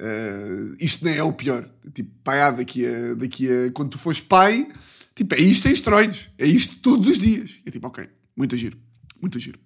[0.00, 1.68] uh, isto nem é o pior.
[1.92, 4.70] Tipo, ah, daqui a, daqui a quando tu fores pai,
[5.14, 7.60] tipo, é isto em esteroides, é isto todos os dias.
[7.64, 8.78] E eu tipo, ok, muito giro.
[9.20, 9.58] Muito giro.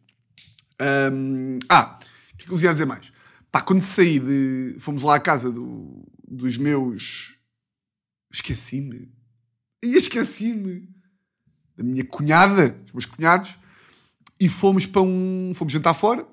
[1.13, 1.99] Um, ah,
[2.33, 3.11] o que é que eu ia dizer mais?
[3.51, 4.77] Pá, quando saí de.
[4.79, 7.35] Fomos lá à casa do, dos meus.
[8.31, 9.11] Esqueci-me.
[9.83, 10.89] Esqueci-me.
[11.79, 13.57] Da minha cunhada, dos meus cunhados.
[14.39, 15.53] E fomos para um.
[15.55, 16.27] Fomos jantar fora.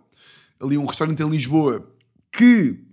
[0.60, 1.90] Ali um restaurante em Lisboa
[2.32, 2.84] que.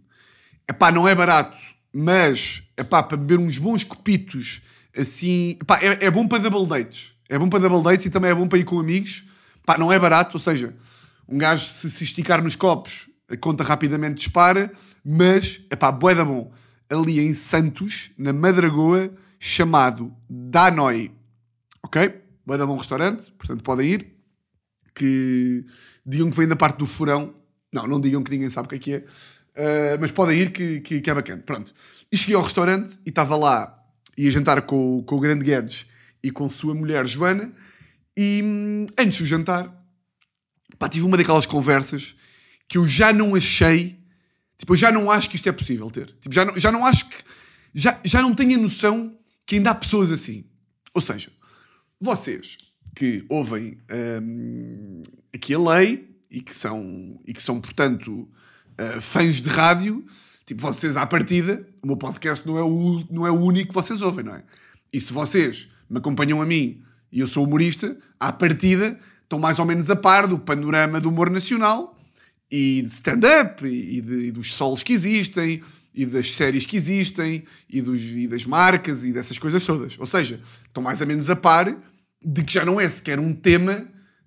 [0.69, 1.59] Epá, não é barato,
[1.93, 2.63] mas.
[2.77, 4.63] Epá, para beber uns bons copitos
[4.97, 5.57] assim.
[5.61, 7.15] Epá, é, é bom para double dates.
[7.29, 9.25] É bom para double dates e também é bom para ir com amigos
[9.65, 10.75] Pá, não é barato, ou seja,
[11.29, 14.73] um gajo se, se esticar nos copos, a conta rapidamente dispara,
[15.05, 16.53] mas, é pá, bué da bom.
[16.91, 21.13] Ali em Santos, na Madragoa, chamado Danoi.
[21.83, 22.22] Ok?
[22.45, 24.13] Bué da bom restaurante, portanto podem ir.
[24.95, 25.65] Que
[26.05, 27.35] digam que vem da parte do furão.
[27.73, 28.99] Não, não digam que ninguém sabe o que é que é.
[28.99, 31.43] Uh, mas podem ir que, que, que, é bacana.
[31.45, 31.75] Pronto.
[32.11, 33.79] E cheguei ao restaurante e estava lá,
[34.17, 35.87] ia jantar com, com o grande Guedes
[36.23, 37.53] e com sua mulher Joana.
[38.17, 39.75] E hum, antes do jantar,
[40.79, 42.15] pá, tive uma daquelas conversas
[42.69, 43.99] que eu já não achei.
[44.59, 46.07] Tipo, eu já não acho que isto é possível ter.
[46.21, 47.17] Tipo, já não, já não acho que.
[47.75, 50.45] Já, já não tenho a noção que ainda há pessoas assim.
[50.95, 51.31] Ou seja,
[52.03, 52.57] vocês
[52.95, 53.79] que ouvem
[54.23, 55.03] hum,
[55.35, 58.29] aqui a lei e que são, e que são portanto,
[58.79, 60.05] uh, fãs de rádio,
[60.45, 63.75] tipo, vocês à partida, o meu podcast não é o, não é o único que
[63.75, 64.43] vocês ouvem, não é?
[64.93, 69.59] E se vocês me acompanham a mim e eu sou humorista, à partida estão mais
[69.59, 71.99] ou menos a par do panorama do humor nacional
[72.51, 75.63] e de stand-up e, e dos solos que existem
[75.95, 79.97] e das séries que existem e, dos, e das marcas e dessas coisas todas.
[79.99, 81.75] Ou seja, estão mais ou menos a par
[82.25, 83.87] de que já não é sequer um tema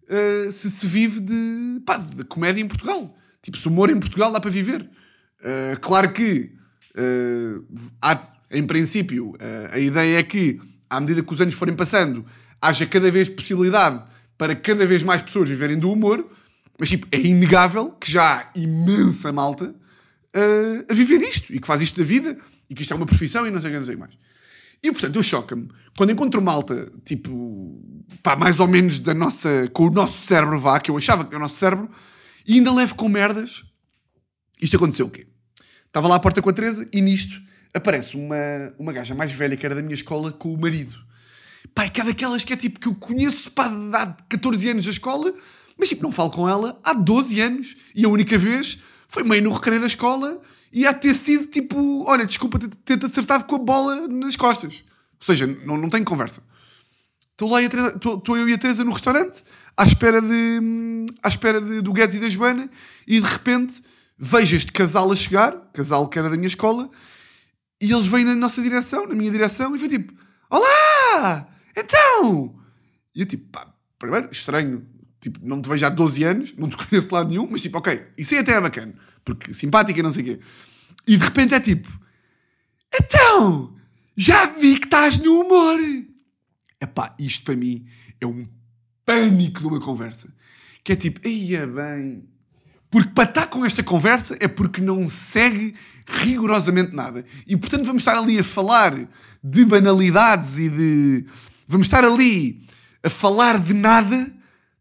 [0.10, 3.16] uh, se se vive de, pá, de comédia em Portugal.
[3.42, 4.82] Tipo, se humor em Portugal dá para viver.
[4.82, 6.52] Uh, claro que,
[6.98, 7.66] uh,
[8.02, 8.20] há,
[8.52, 9.34] em princípio,
[9.72, 12.26] a ideia é que, à medida que os anos forem passando,
[12.62, 14.04] haja cada vez possibilidade
[14.38, 16.26] para cada vez mais pessoas viverem do humor,
[16.80, 19.74] mas tipo, é inegável que já há imensa malta
[20.90, 22.38] a viver disto e que faz isto da vida
[22.70, 24.14] e que isto é uma profissão e não sei o que, não sei mais.
[24.84, 27.82] E portanto, eu choca-me quando encontro malta, tipo,
[28.22, 31.30] pá, mais ou menos da nossa, com o nosso cérebro vá, que eu achava que
[31.30, 31.90] era o nosso cérebro,
[32.46, 33.64] e ainda levo com merdas.
[34.62, 35.26] Isto aconteceu o quê?
[35.88, 37.42] Estava lá à porta com a Teresa e nisto
[37.74, 38.36] aparece uma,
[38.78, 40.98] uma gaja mais velha que era da minha escola com o marido.
[41.74, 45.34] Pá, é daquelas que é tipo que eu conheço pá, há 14 anos da escola,
[45.78, 47.76] mas tipo, não falo com ela há 12 anos.
[47.96, 50.42] E a única vez foi meio no recreio da escola
[50.76, 54.84] e há ter sido tipo, olha, desculpa ter-te acertado com a bola nas costas.
[55.18, 56.44] Ou seja, não, não tenho conversa.
[57.32, 59.42] Estou lá, estou eu e a Teresa no restaurante,
[59.78, 62.70] à espera, de, à espera de, do Guedes e da Joana,
[63.08, 63.82] e de repente
[64.18, 66.90] vejo este casal a chegar, casal que era da minha escola,
[67.82, 70.14] e eles vêm na nossa direção, na minha direção, e foi tipo:
[70.50, 71.48] Olá!
[71.76, 72.54] Então!
[73.16, 73.66] E eu tipo, pá,
[73.98, 74.86] primeiro, estranho.
[75.26, 77.76] Tipo, não te vejo há 12 anos, não te conheço de lado nenhum, mas tipo,
[77.80, 80.40] ok, isso aí até é bacana, porque simpática e não sei o quê.
[81.08, 81.90] E de repente é tipo,
[82.94, 83.76] Então,
[84.16, 85.80] já vi que estás no humor.
[86.80, 87.88] Epá, isto para mim
[88.22, 88.48] é um
[89.04, 90.32] pânico de uma conversa.
[90.84, 92.30] Que é tipo, ia bem.
[92.92, 95.74] Porque para estar com esta conversa é porque não segue
[96.06, 97.26] rigorosamente nada.
[97.48, 98.94] E portanto vamos estar ali a falar
[99.44, 101.26] de banalidades e de.
[101.68, 102.62] Vamos estar ali
[103.04, 104.35] a falar de nada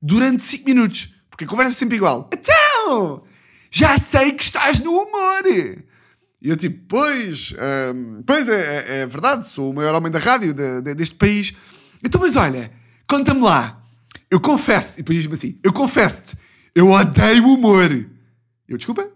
[0.05, 1.15] durante 5 minutos.
[1.31, 2.31] Porque a conversa é sempre igual.
[2.33, 3.25] Então,
[3.71, 5.43] já sei que estás no humor.
[5.47, 7.55] E eu tipo, pois,
[7.95, 11.15] hum, pois é, é, é, verdade, sou o maior homem da rádio de, de, deste
[11.15, 11.55] país.
[12.05, 12.71] Então, mas olha,
[13.09, 13.83] conta-me lá.
[14.31, 16.37] Eu confesso, e depois diz-me assim, eu confesso-te,
[16.75, 17.91] eu odeio humor.
[18.69, 19.09] Eu, desculpa?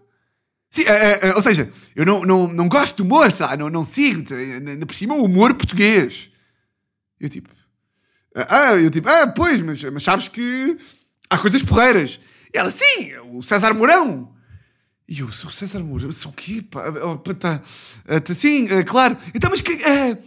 [0.71, 3.57] Sim, é, é, ou seja, eu não, não, não gosto de humor, sabe?
[3.57, 6.31] Não, não sigo, ainda por cima o humor português.
[7.19, 7.49] Eu tipo,
[8.47, 10.77] ah, eu tipo, ah, pois, mas, mas sabes que
[11.29, 12.19] há coisas porreiras.
[12.53, 14.33] E ela, sim, o César Mourão.
[15.07, 16.61] E eu, sou César Mourão, sou o quê?
[16.61, 16.91] Pá?
[17.39, 17.61] Tá,
[18.19, 19.17] tá, sim, uh, claro.
[19.33, 19.73] Então, mas que.
[19.73, 20.17] Uh,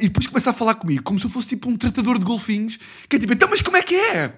[0.00, 2.78] e depois começa a falar comigo, como se eu fosse tipo um tratador de golfinhos,
[3.08, 4.32] que é tipo, então, mas como é que é?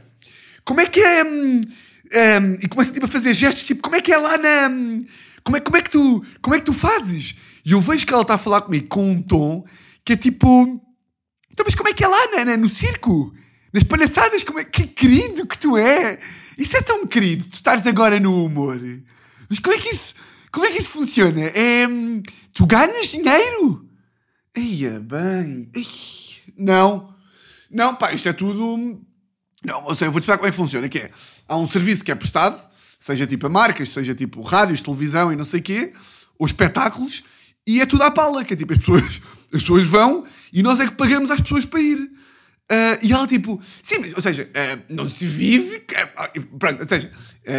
[0.64, 1.24] Como é que é?
[1.24, 4.68] Um, um, e começa tipo, a fazer gestos, tipo, como é que é lá na.
[4.68, 5.04] Um,
[5.42, 7.34] como, é, como, é que tu, como é que tu fazes?
[7.64, 9.64] E eu vejo que ela está a falar comigo com um tom
[10.04, 10.80] que é tipo.
[11.54, 13.32] Então, mas como é que é lá na, na, no circo?
[13.72, 16.18] Nas palhaçadas, como é que querido que tu é?
[16.58, 18.80] Isso é tão querido, tu estás agora no humor.
[19.48, 20.16] Mas como é que isso,
[20.50, 21.40] como é que isso funciona?
[21.42, 21.86] É,
[22.52, 23.88] tu ganhas dinheiro?
[24.52, 25.70] Eia, bem.
[26.58, 27.14] não.
[27.70, 29.00] Não, pá, isto é tudo.
[29.64, 30.88] Não, ou seja, eu vou-te explicar como é que funciona.
[30.88, 31.10] Que é,
[31.46, 32.60] há um serviço que é prestado,
[32.98, 35.92] seja tipo a marcas, seja tipo rádios, televisão e não sei o quê,
[36.36, 37.22] ou espetáculos,
[37.66, 39.22] e é tudo à pala, que é tipo, as pessoas,
[39.52, 41.98] as pessoas vão e nós é que pagamos às pessoas para ir.
[41.98, 47.10] Uh, e ela tipo, sim, ou seja, uh, não se vive, uh, pronto, ou seja,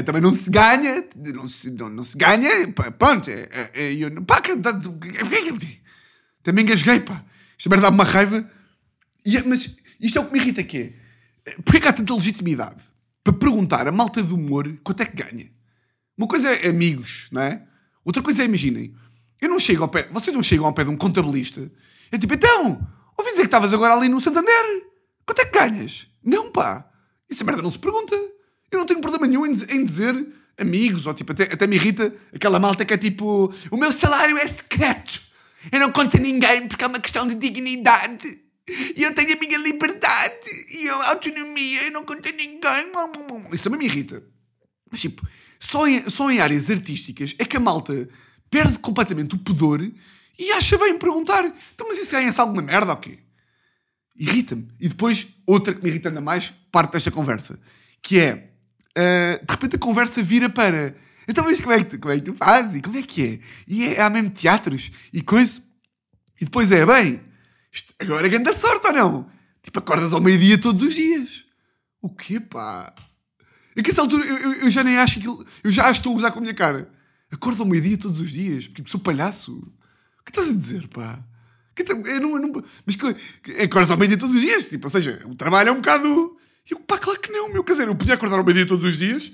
[0.04, 2.50] também não se ganha, não se, não, não se ganha,
[2.98, 4.42] pronto, é, é, é eu, pá,
[6.42, 7.24] também engasguei, pá,
[7.56, 8.50] esta merda dá-me uma raiva,
[9.24, 10.78] e, mas isto é o que me irrita que
[11.46, 12.84] é, porquê que há tanta legitimidade
[13.24, 15.52] para perguntar a malta do humor quanto é que ganha?
[16.18, 17.62] Uma coisa é amigos, não é?
[18.04, 18.96] Outra coisa é, imaginem,
[19.46, 21.72] eu não chego ao pé, vocês não chegam ao pé de um contabilista,
[22.12, 24.86] é tipo, então, ouvi dizer que estavas agora ali no Santander,
[25.26, 26.08] Quanto é que ganhas?
[26.24, 26.88] Não, pá.
[27.30, 28.16] Isso merda não se pergunta.
[28.72, 30.14] Eu não tenho problema nenhum em dizer
[30.58, 34.38] amigos, ou tipo, até, até me irrita aquela malta que é tipo: o meu salário
[34.38, 35.22] é secreto.
[35.72, 38.46] Eu não conto a ninguém porque é uma questão de dignidade.
[38.96, 41.84] E eu tenho a minha liberdade e a autonomia.
[41.84, 42.92] Eu não conto a ninguém.
[43.52, 44.24] Isso também me irrita.
[44.92, 45.28] Mas tipo,
[45.60, 48.08] só em, só em áreas artísticas é que a malta
[48.50, 52.98] perde completamente o pudor e acha bem perguntar: então, mas isso ganha-se alguma merda ou
[52.98, 53.20] quê?
[54.16, 54.68] irrita-me.
[54.80, 57.60] E depois, outra que me irrita ainda mais, parte desta conversa,
[58.02, 58.50] que é,
[58.98, 60.96] uh, de repente a conversa vira para,
[61.28, 62.76] então mas como é que tu, como é que tu fazes?
[62.76, 63.40] E como é que é?
[63.68, 65.62] E é, há mesmo teatros e coisa.
[66.40, 67.22] E depois é, bem,
[67.72, 69.30] isto agora é grande sorte ou não?
[69.62, 71.46] Tipo, acordas ao meio-dia todos os dias.
[72.02, 72.94] O quê, pá?
[73.76, 76.16] É que essa altura eu, eu, eu, já nem acho que eu já estou a
[76.18, 76.90] usar com a minha cara.
[77.32, 79.58] Acordo ao meio-dia todos os dias, porque sou palhaço.
[80.20, 81.24] O que estás a dizer, pá?
[82.08, 83.08] Eu não, eu não, mas que,
[83.62, 84.70] acordas ao meio-dia todos os dias.
[84.70, 86.38] Tipo, ou seja, o trabalho é um bocado.
[86.70, 87.64] Eu, pá, claro que não, meu.
[87.64, 89.32] Quer dizer, eu podia acordar ao meio-dia todos os dias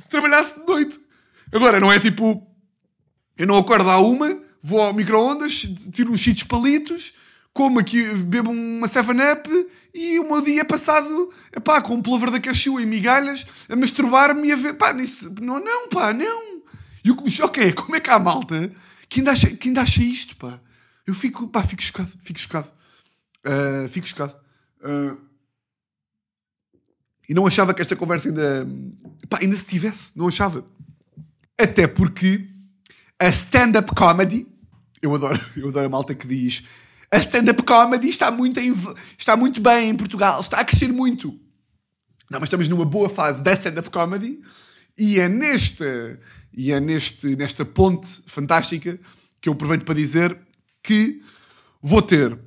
[0.00, 0.98] se trabalhasse de noite.
[1.52, 2.46] Agora, não é tipo.
[3.36, 7.14] Eu não acordo à uma, vou ao micro-ondas, tiro uns cheats palitos,
[7.54, 9.48] como aqui, bebo uma 7-up
[9.94, 11.32] e o meu dia é passado,
[11.64, 14.74] pá, com um plover da cashew e migalhas, a masturbar-me e a ver.
[14.74, 16.49] Pá, nisso, não, não, pá, não.
[17.04, 18.70] E o que me choca é como é que há malta
[19.08, 20.60] que ainda acha, que ainda acha isto, pá.
[21.06, 22.70] Eu fico, pá, fico chocado, fico chocado.
[23.44, 24.34] Uh, fico chocado.
[24.80, 25.18] Uh,
[27.28, 28.66] e não achava que esta conversa ainda,
[29.28, 30.64] pá, ainda se tivesse, não achava.
[31.58, 32.46] Até porque
[33.18, 34.46] a stand-up comedy,
[35.02, 36.62] eu adoro, eu adoro a malta que diz
[37.12, 38.72] a stand-up comedy está muito, em,
[39.18, 41.28] está muito bem em Portugal, está a crescer muito.
[42.30, 44.40] Não, mas estamos numa boa fase da stand-up comedy
[45.00, 46.20] e é nesta,
[46.52, 49.00] e é neste, nesta ponte fantástica
[49.40, 50.38] que eu aproveito para dizer
[50.82, 51.22] que
[51.80, 52.38] vou ter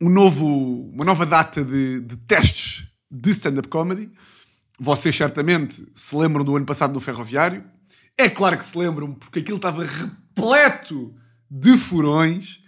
[0.00, 0.46] um novo,
[0.90, 4.10] uma nova data de, de testes de stand-up comedy.
[4.80, 7.62] Vocês certamente se lembram do ano passado no Ferroviário.
[8.16, 11.14] É claro que se lembram, porque aquilo estava repleto
[11.50, 12.62] de furões,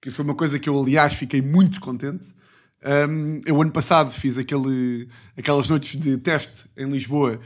[0.00, 2.34] que foi uma coisa que eu, aliás, fiquei muito contente.
[2.82, 7.38] Um, eu, ano passado, fiz aquele, aquelas noites de teste em Lisboa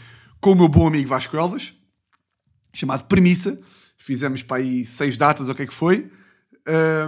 [0.45, 1.73] com o meu bom amigo Vasco Elvas,
[2.71, 3.59] chamado Premissa.
[3.97, 6.11] Fizemos para aí seis datas, o que é que foi.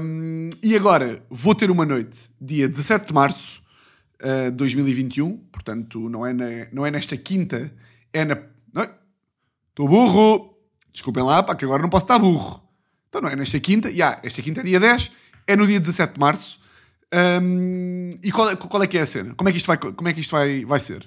[0.00, 3.60] Um, e agora vou ter uma noite, dia 17 de março
[4.18, 7.70] de uh, 2021, portanto, não é, na, não é nesta quinta,
[8.10, 8.38] é na.
[9.68, 10.56] Estou burro!
[10.90, 12.66] Desculpem lá, pá, que agora não posso estar burro.
[13.10, 15.10] Então não é nesta quinta, yeah, esta quinta é dia 10,
[15.46, 16.58] é no dia 17 de março.
[17.12, 19.34] Um, e qual é, qual é que é a cena?
[19.34, 21.06] Como é que isto, vai, como é que isto vai, vai ser?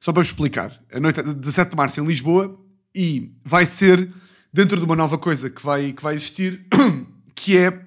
[0.00, 0.78] Só para vos explicar.
[0.92, 2.58] A noite é de 17 de março em Lisboa
[2.94, 4.12] e vai ser
[4.52, 6.66] dentro de uma nova coisa que vai, que vai existir,
[7.34, 7.86] que é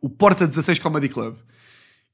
[0.00, 1.36] o Porta 16 Comedy Club.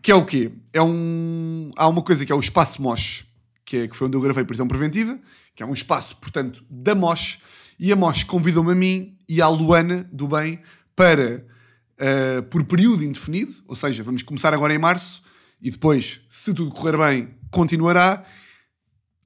[0.02, 0.52] Que é o quê?
[0.72, 1.72] É um...
[1.76, 3.26] Há uma coisa que é o Espaço Mosh,
[3.64, 5.18] que, é, que foi onde eu gravei Prisão Preventiva,
[5.54, 7.38] que é um espaço, portanto, da Mosh,
[7.78, 10.60] e a Mosh convidou-me a mim e à Luana, do bem,
[10.94, 11.44] para,
[11.98, 15.22] uh, por período indefinido, ou seja, vamos começar agora em março,
[15.60, 18.24] e depois, se tudo correr bem, continuará,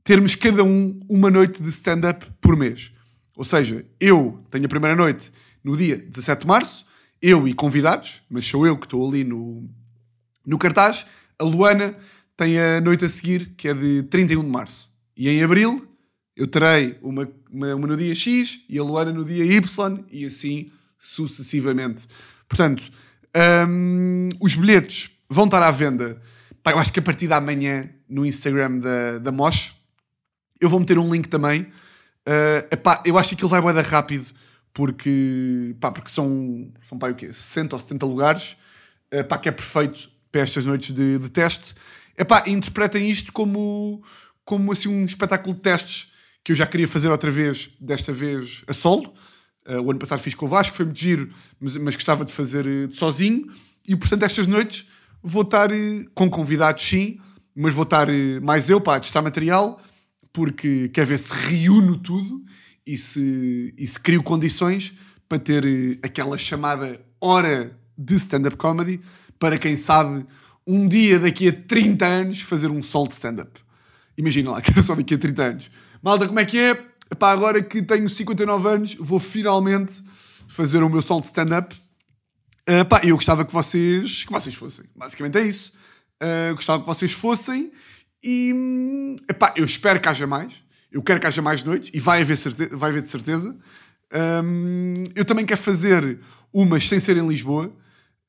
[0.05, 2.93] termos cada um uma noite de stand-up por mês.
[3.37, 5.31] Ou seja, eu tenho a primeira noite
[5.63, 6.87] no dia 17 de março,
[7.23, 9.69] eu e convidados, mas sou eu que estou ali no,
[10.45, 11.05] no cartaz.
[11.39, 11.97] A Luana
[12.37, 14.91] tem a noite a seguir, que é de 31 de março.
[15.17, 15.87] E em abril
[16.37, 20.25] eu terei uma, uma, uma no dia X e a Luana no dia Y e
[20.25, 22.07] assim sucessivamente.
[22.49, 22.91] Portanto,
[23.69, 26.21] um, os bilhetes vão estar à venda,
[26.67, 29.75] eu acho que a partir da manhã no Instagram da, da Mosh.
[30.61, 31.63] Eu vou meter um link também.
[31.63, 34.27] Uh, epá, eu acho que aquilo vai bem rápido
[34.73, 37.33] porque, pá, porque são, são pá, o quê?
[37.33, 38.57] 60 ou 70 lugares,
[39.13, 41.75] uh, pá, que é perfeito para estas noites de, de teste.
[42.17, 44.03] Epá, interpretem isto como,
[44.45, 46.11] como assim, um espetáculo de testes
[46.45, 49.15] que eu já queria fazer outra vez, desta vez a solo.
[49.67, 51.31] Uh, o ano passado fiz com o Vasco, foi muito giro,
[51.61, 53.47] mas, mas gostava de fazer uh, sozinho.
[53.87, 54.87] E portanto, estas noites
[55.23, 57.19] vou estar uh, com convidados, sim,
[57.55, 58.07] mas vou estar
[58.43, 59.81] mais eu para testar material,
[60.33, 62.45] porque quer ver se reúno tudo
[62.87, 64.95] e se, e se crio condições
[65.29, 65.65] para ter
[66.03, 69.01] aquela chamada hora de stand-up comedy
[69.39, 70.27] para quem sabe
[70.67, 73.61] um dia daqui a 30 anos fazer um sol de stand-up.
[74.17, 75.71] Imagina lá, que era só daqui a 30 anos.
[76.03, 76.71] Malta, como é que é?
[77.11, 80.03] Epá, agora que tenho 59 anos, vou finalmente
[80.47, 81.75] fazer o meu sol de stand-up.
[82.69, 84.85] Uh, eu gostava que vocês, que vocês fossem.
[84.95, 85.73] Basicamente é isso.
[86.23, 87.73] Uh, gostava que vocês fossem
[88.23, 90.53] e epá, eu espero que haja mais.
[90.93, 93.57] Eu quero que haja mais noites e vai haver, certeza, vai haver de certeza.
[94.45, 96.19] Um, eu também quero fazer
[96.53, 97.73] umas sem ser em Lisboa.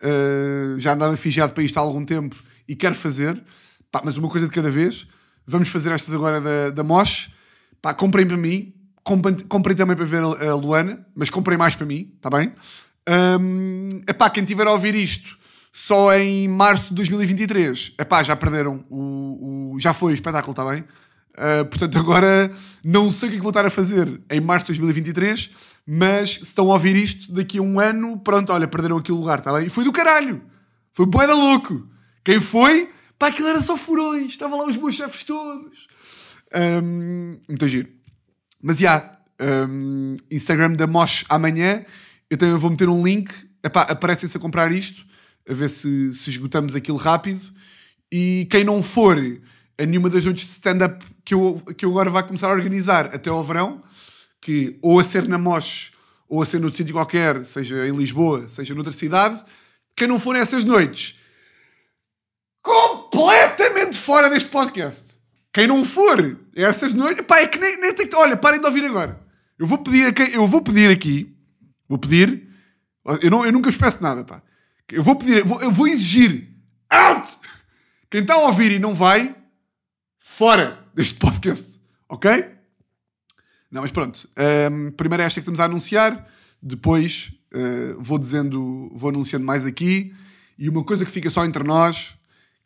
[0.02, 2.36] Uh, já andava figiado para isto há algum tempo
[2.68, 3.42] e quero fazer.
[4.04, 5.08] Mas uma coisa de cada vez.
[5.46, 7.32] Vamos fazer estas agora da, da Mosh.
[7.82, 8.74] Pá, comprem para mim.
[9.04, 11.06] Comprem, comprem também para ver a, Luana.
[11.16, 12.54] Mas comprem mais para mim, está bem?
[13.10, 15.41] Um, epá, quem tiver a ouvir isto
[15.72, 18.84] só em março de 2023, epá, já perderam.
[18.90, 20.82] O, o já foi o espetáculo, está bem?
[21.32, 22.52] Uh, portanto, agora
[22.84, 25.50] não sei o que, é que vou estar a fazer em março de 2023,
[25.88, 29.40] mas se estão a ouvir isto daqui a um ano, pronto, olha, perderam aquele lugar,
[29.40, 29.68] está bem?
[29.68, 30.42] E foi do caralho!
[30.94, 31.88] Foi boeda louco!
[32.24, 32.90] Quem foi?
[33.18, 35.88] Pá, aquilo era só furões, estavam lá os meus chefes todos.
[36.84, 37.88] Um, muito giro.
[38.62, 39.18] Mas já, yeah,
[39.70, 41.86] um, Instagram da Mosh amanhã,
[42.30, 43.32] eu também vou meter um link,
[43.64, 45.04] epá, aparecem-se a comprar isto,
[45.48, 47.42] a ver se, se esgotamos aquilo rápido.
[48.12, 49.18] E quem não for
[49.78, 53.08] a nenhuma das noites de stand-up que eu, que eu agora vai começar a organizar
[53.08, 53.82] até ao verão,
[54.40, 55.92] que ou a ser na Mosh
[56.28, 59.44] ou a ser noutro sítio qualquer, seja em Lisboa, seja noutra cidade,
[59.96, 61.16] quem não for nessas noites,
[62.62, 65.20] completamente fora deste podcast.
[65.54, 68.16] Quem não for essas noites, pá, é que nem, nem tem que.
[68.16, 69.20] Olha, parem de ouvir agora.
[69.60, 71.36] Eu vou pedir, eu vou pedir aqui,
[71.88, 72.48] vou pedir,
[73.22, 74.42] eu, não, eu nunca vos peço nada, pá.
[74.92, 76.50] Eu vou pedir, eu vou, eu vou exigir,
[76.90, 77.38] out!
[78.10, 79.34] Quem está a ouvir e não vai,
[80.18, 81.80] fora deste podcast,
[82.10, 82.46] ok?
[83.72, 84.30] Não, mas pronto.
[84.70, 86.28] Um, primeiro é esta que estamos a anunciar,
[86.62, 90.14] depois uh, vou dizendo, vou anunciando mais aqui.
[90.60, 92.14] E uma coisa que fica só entre nós,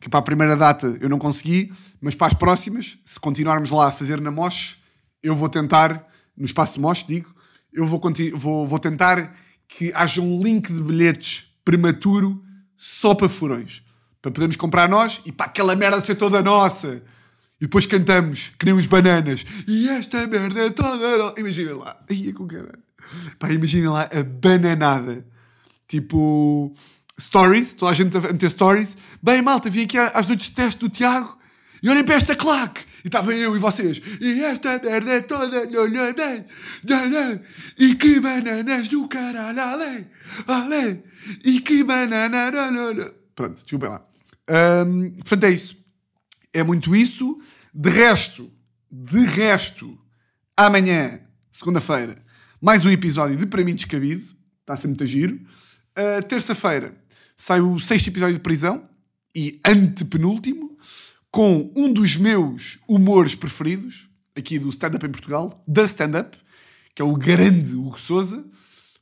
[0.00, 3.86] que para a primeira data eu não consegui, mas para as próximas, se continuarmos lá
[3.86, 4.78] a fazer na MOS,
[5.22, 6.04] eu vou tentar,
[6.36, 7.32] no espaço MOS, digo,
[7.72, 8.00] eu vou,
[8.34, 9.32] vou, vou tentar
[9.68, 12.40] que haja um link de bilhetes prematuro
[12.76, 13.82] só para furões.
[14.22, 17.02] Para podermos comprar nós e para aquela merda ser toda nossa.
[17.60, 19.44] E depois cantamos, que nem uns bananas.
[19.66, 21.34] E esta merda é toda.
[21.38, 21.96] Imagina lá.
[22.08, 22.78] Ia com caralho.
[23.38, 25.26] Pá, imagina lá a bananada.
[25.88, 26.72] Tipo
[27.20, 28.96] stories, toda a gente a meter stories.
[29.22, 31.36] Bem, malta, vim aqui às noites de teste do Tiago
[31.82, 32.82] e olhem para esta claque.
[33.06, 34.02] E estava eu e vocês.
[34.20, 35.62] E esta merda é toda.
[37.78, 39.60] E que bananas do caralho.
[39.60, 40.08] Ale,
[40.48, 41.04] ale.
[41.44, 42.50] E que banana.
[43.32, 44.04] Pronto, desculpem lá.
[44.84, 45.76] Um, portanto, é isso.
[46.52, 47.40] É muito isso.
[47.72, 48.50] De resto,
[48.90, 49.96] de resto,
[50.56, 51.20] amanhã,
[51.52, 52.20] segunda-feira,
[52.60, 54.24] mais um episódio de Para mim Descabido.
[54.62, 55.36] Está a ser muito giro.
[55.96, 56.92] Uh, Terça-feira,
[57.36, 58.88] sai o sexto episódio de Prisão
[59.32, 60.76] e antepenúltimo,
[61.36, 66.34] com um dos meus humores preferidos, aqui do stand-up em Portugal, da stand-up,
[66.94, 68.42] que é o grande Hugo Souza.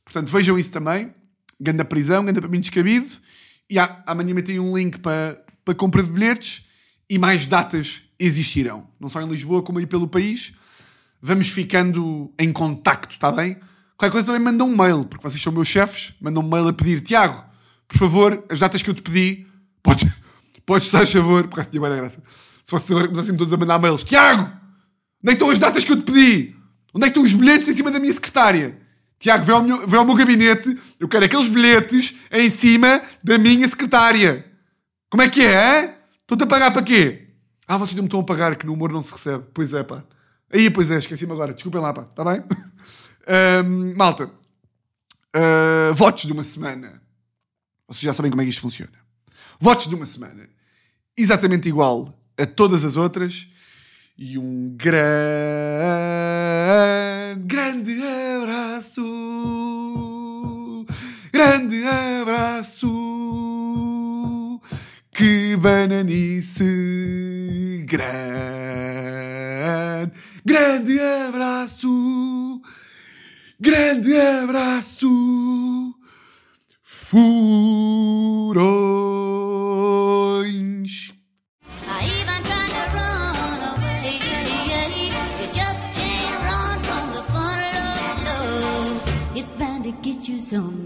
[0.03, 1.15] Portanto, vejam isso também.
[1.57, 3.07] Ganda prisão, ganda para mim descabido.
[3.69, 6.65] E amanhã tem um link para, para compra de bilhetes
[7.09, 8.85] e mais datas existirão.
[8.99, 10.51] Não só em Lisboa, como aí pelo país.
[11.21, 13.55] Vamos ficando em contacto, está bem?
[13.95, 16.13] Qualquer coisa também manda um mail, porque vocês são meus chefes.
[16.19, 17.45] Manda um mail a pedir, Tiago,
[17.87, 19.47] por favor, as datas que eu te pedi,
[19.81, 20.11] podes,
[20.65, 22.21] podes, faz favor, porque tinha bem da graça.
[22.63, 24.43] Se vocês agora começassem todos a mandar mails, Tiago,
[25.23, 26.55] onde é estão as datas que eu te pedi?
[26.93, 28.79] Onde é estão os bilhetes em cima da minha secretária?
[29.19, 33.37] Tiago, vê ao, meu, vê ao meu gabinete, eu quero aqueles bilhetes em cima da
[33.37, 34.45] minha secretária.
[35.09, 35.97] Como é que é?
[36.21, 37.27] Estou-te a pagar para quê?
[37.67, 39.45] Ah, vocês não me estão a pagar, que no humor não se recebe.
[39.53, 40.03] Pois é, pá.
[40.51, 41.53] Aí, pois é, esqueci-me agora.
[41.53, 42.03] Desculpem lá, pá.
[42.03, 42.43] Está bem?
[43.65, 44.25] um, malta.
[45.35, 47.01] Uh, votos de uma semana.
[47.87, 48.93] Vocês já sabem como é que isto funciona.
[49.59, 50.47] Votos de uma semana.
[51.17, 53.47] Exatamente igual a todas as outras.
[54.17, 55.05] E um grande,
[57.45, 58.01] grande
[58.41, 59.01] abraço.
[61.31, 62.87] Grande abraço.
[65.13, 66.65] Que bananice.
[67.87, 68.11] Grande,
[70.45, 72.61] grande abraço.
[73.59, 75.95] Grande abraço.
[76.83, 78.04] Furões.
[90.45, 90.84] song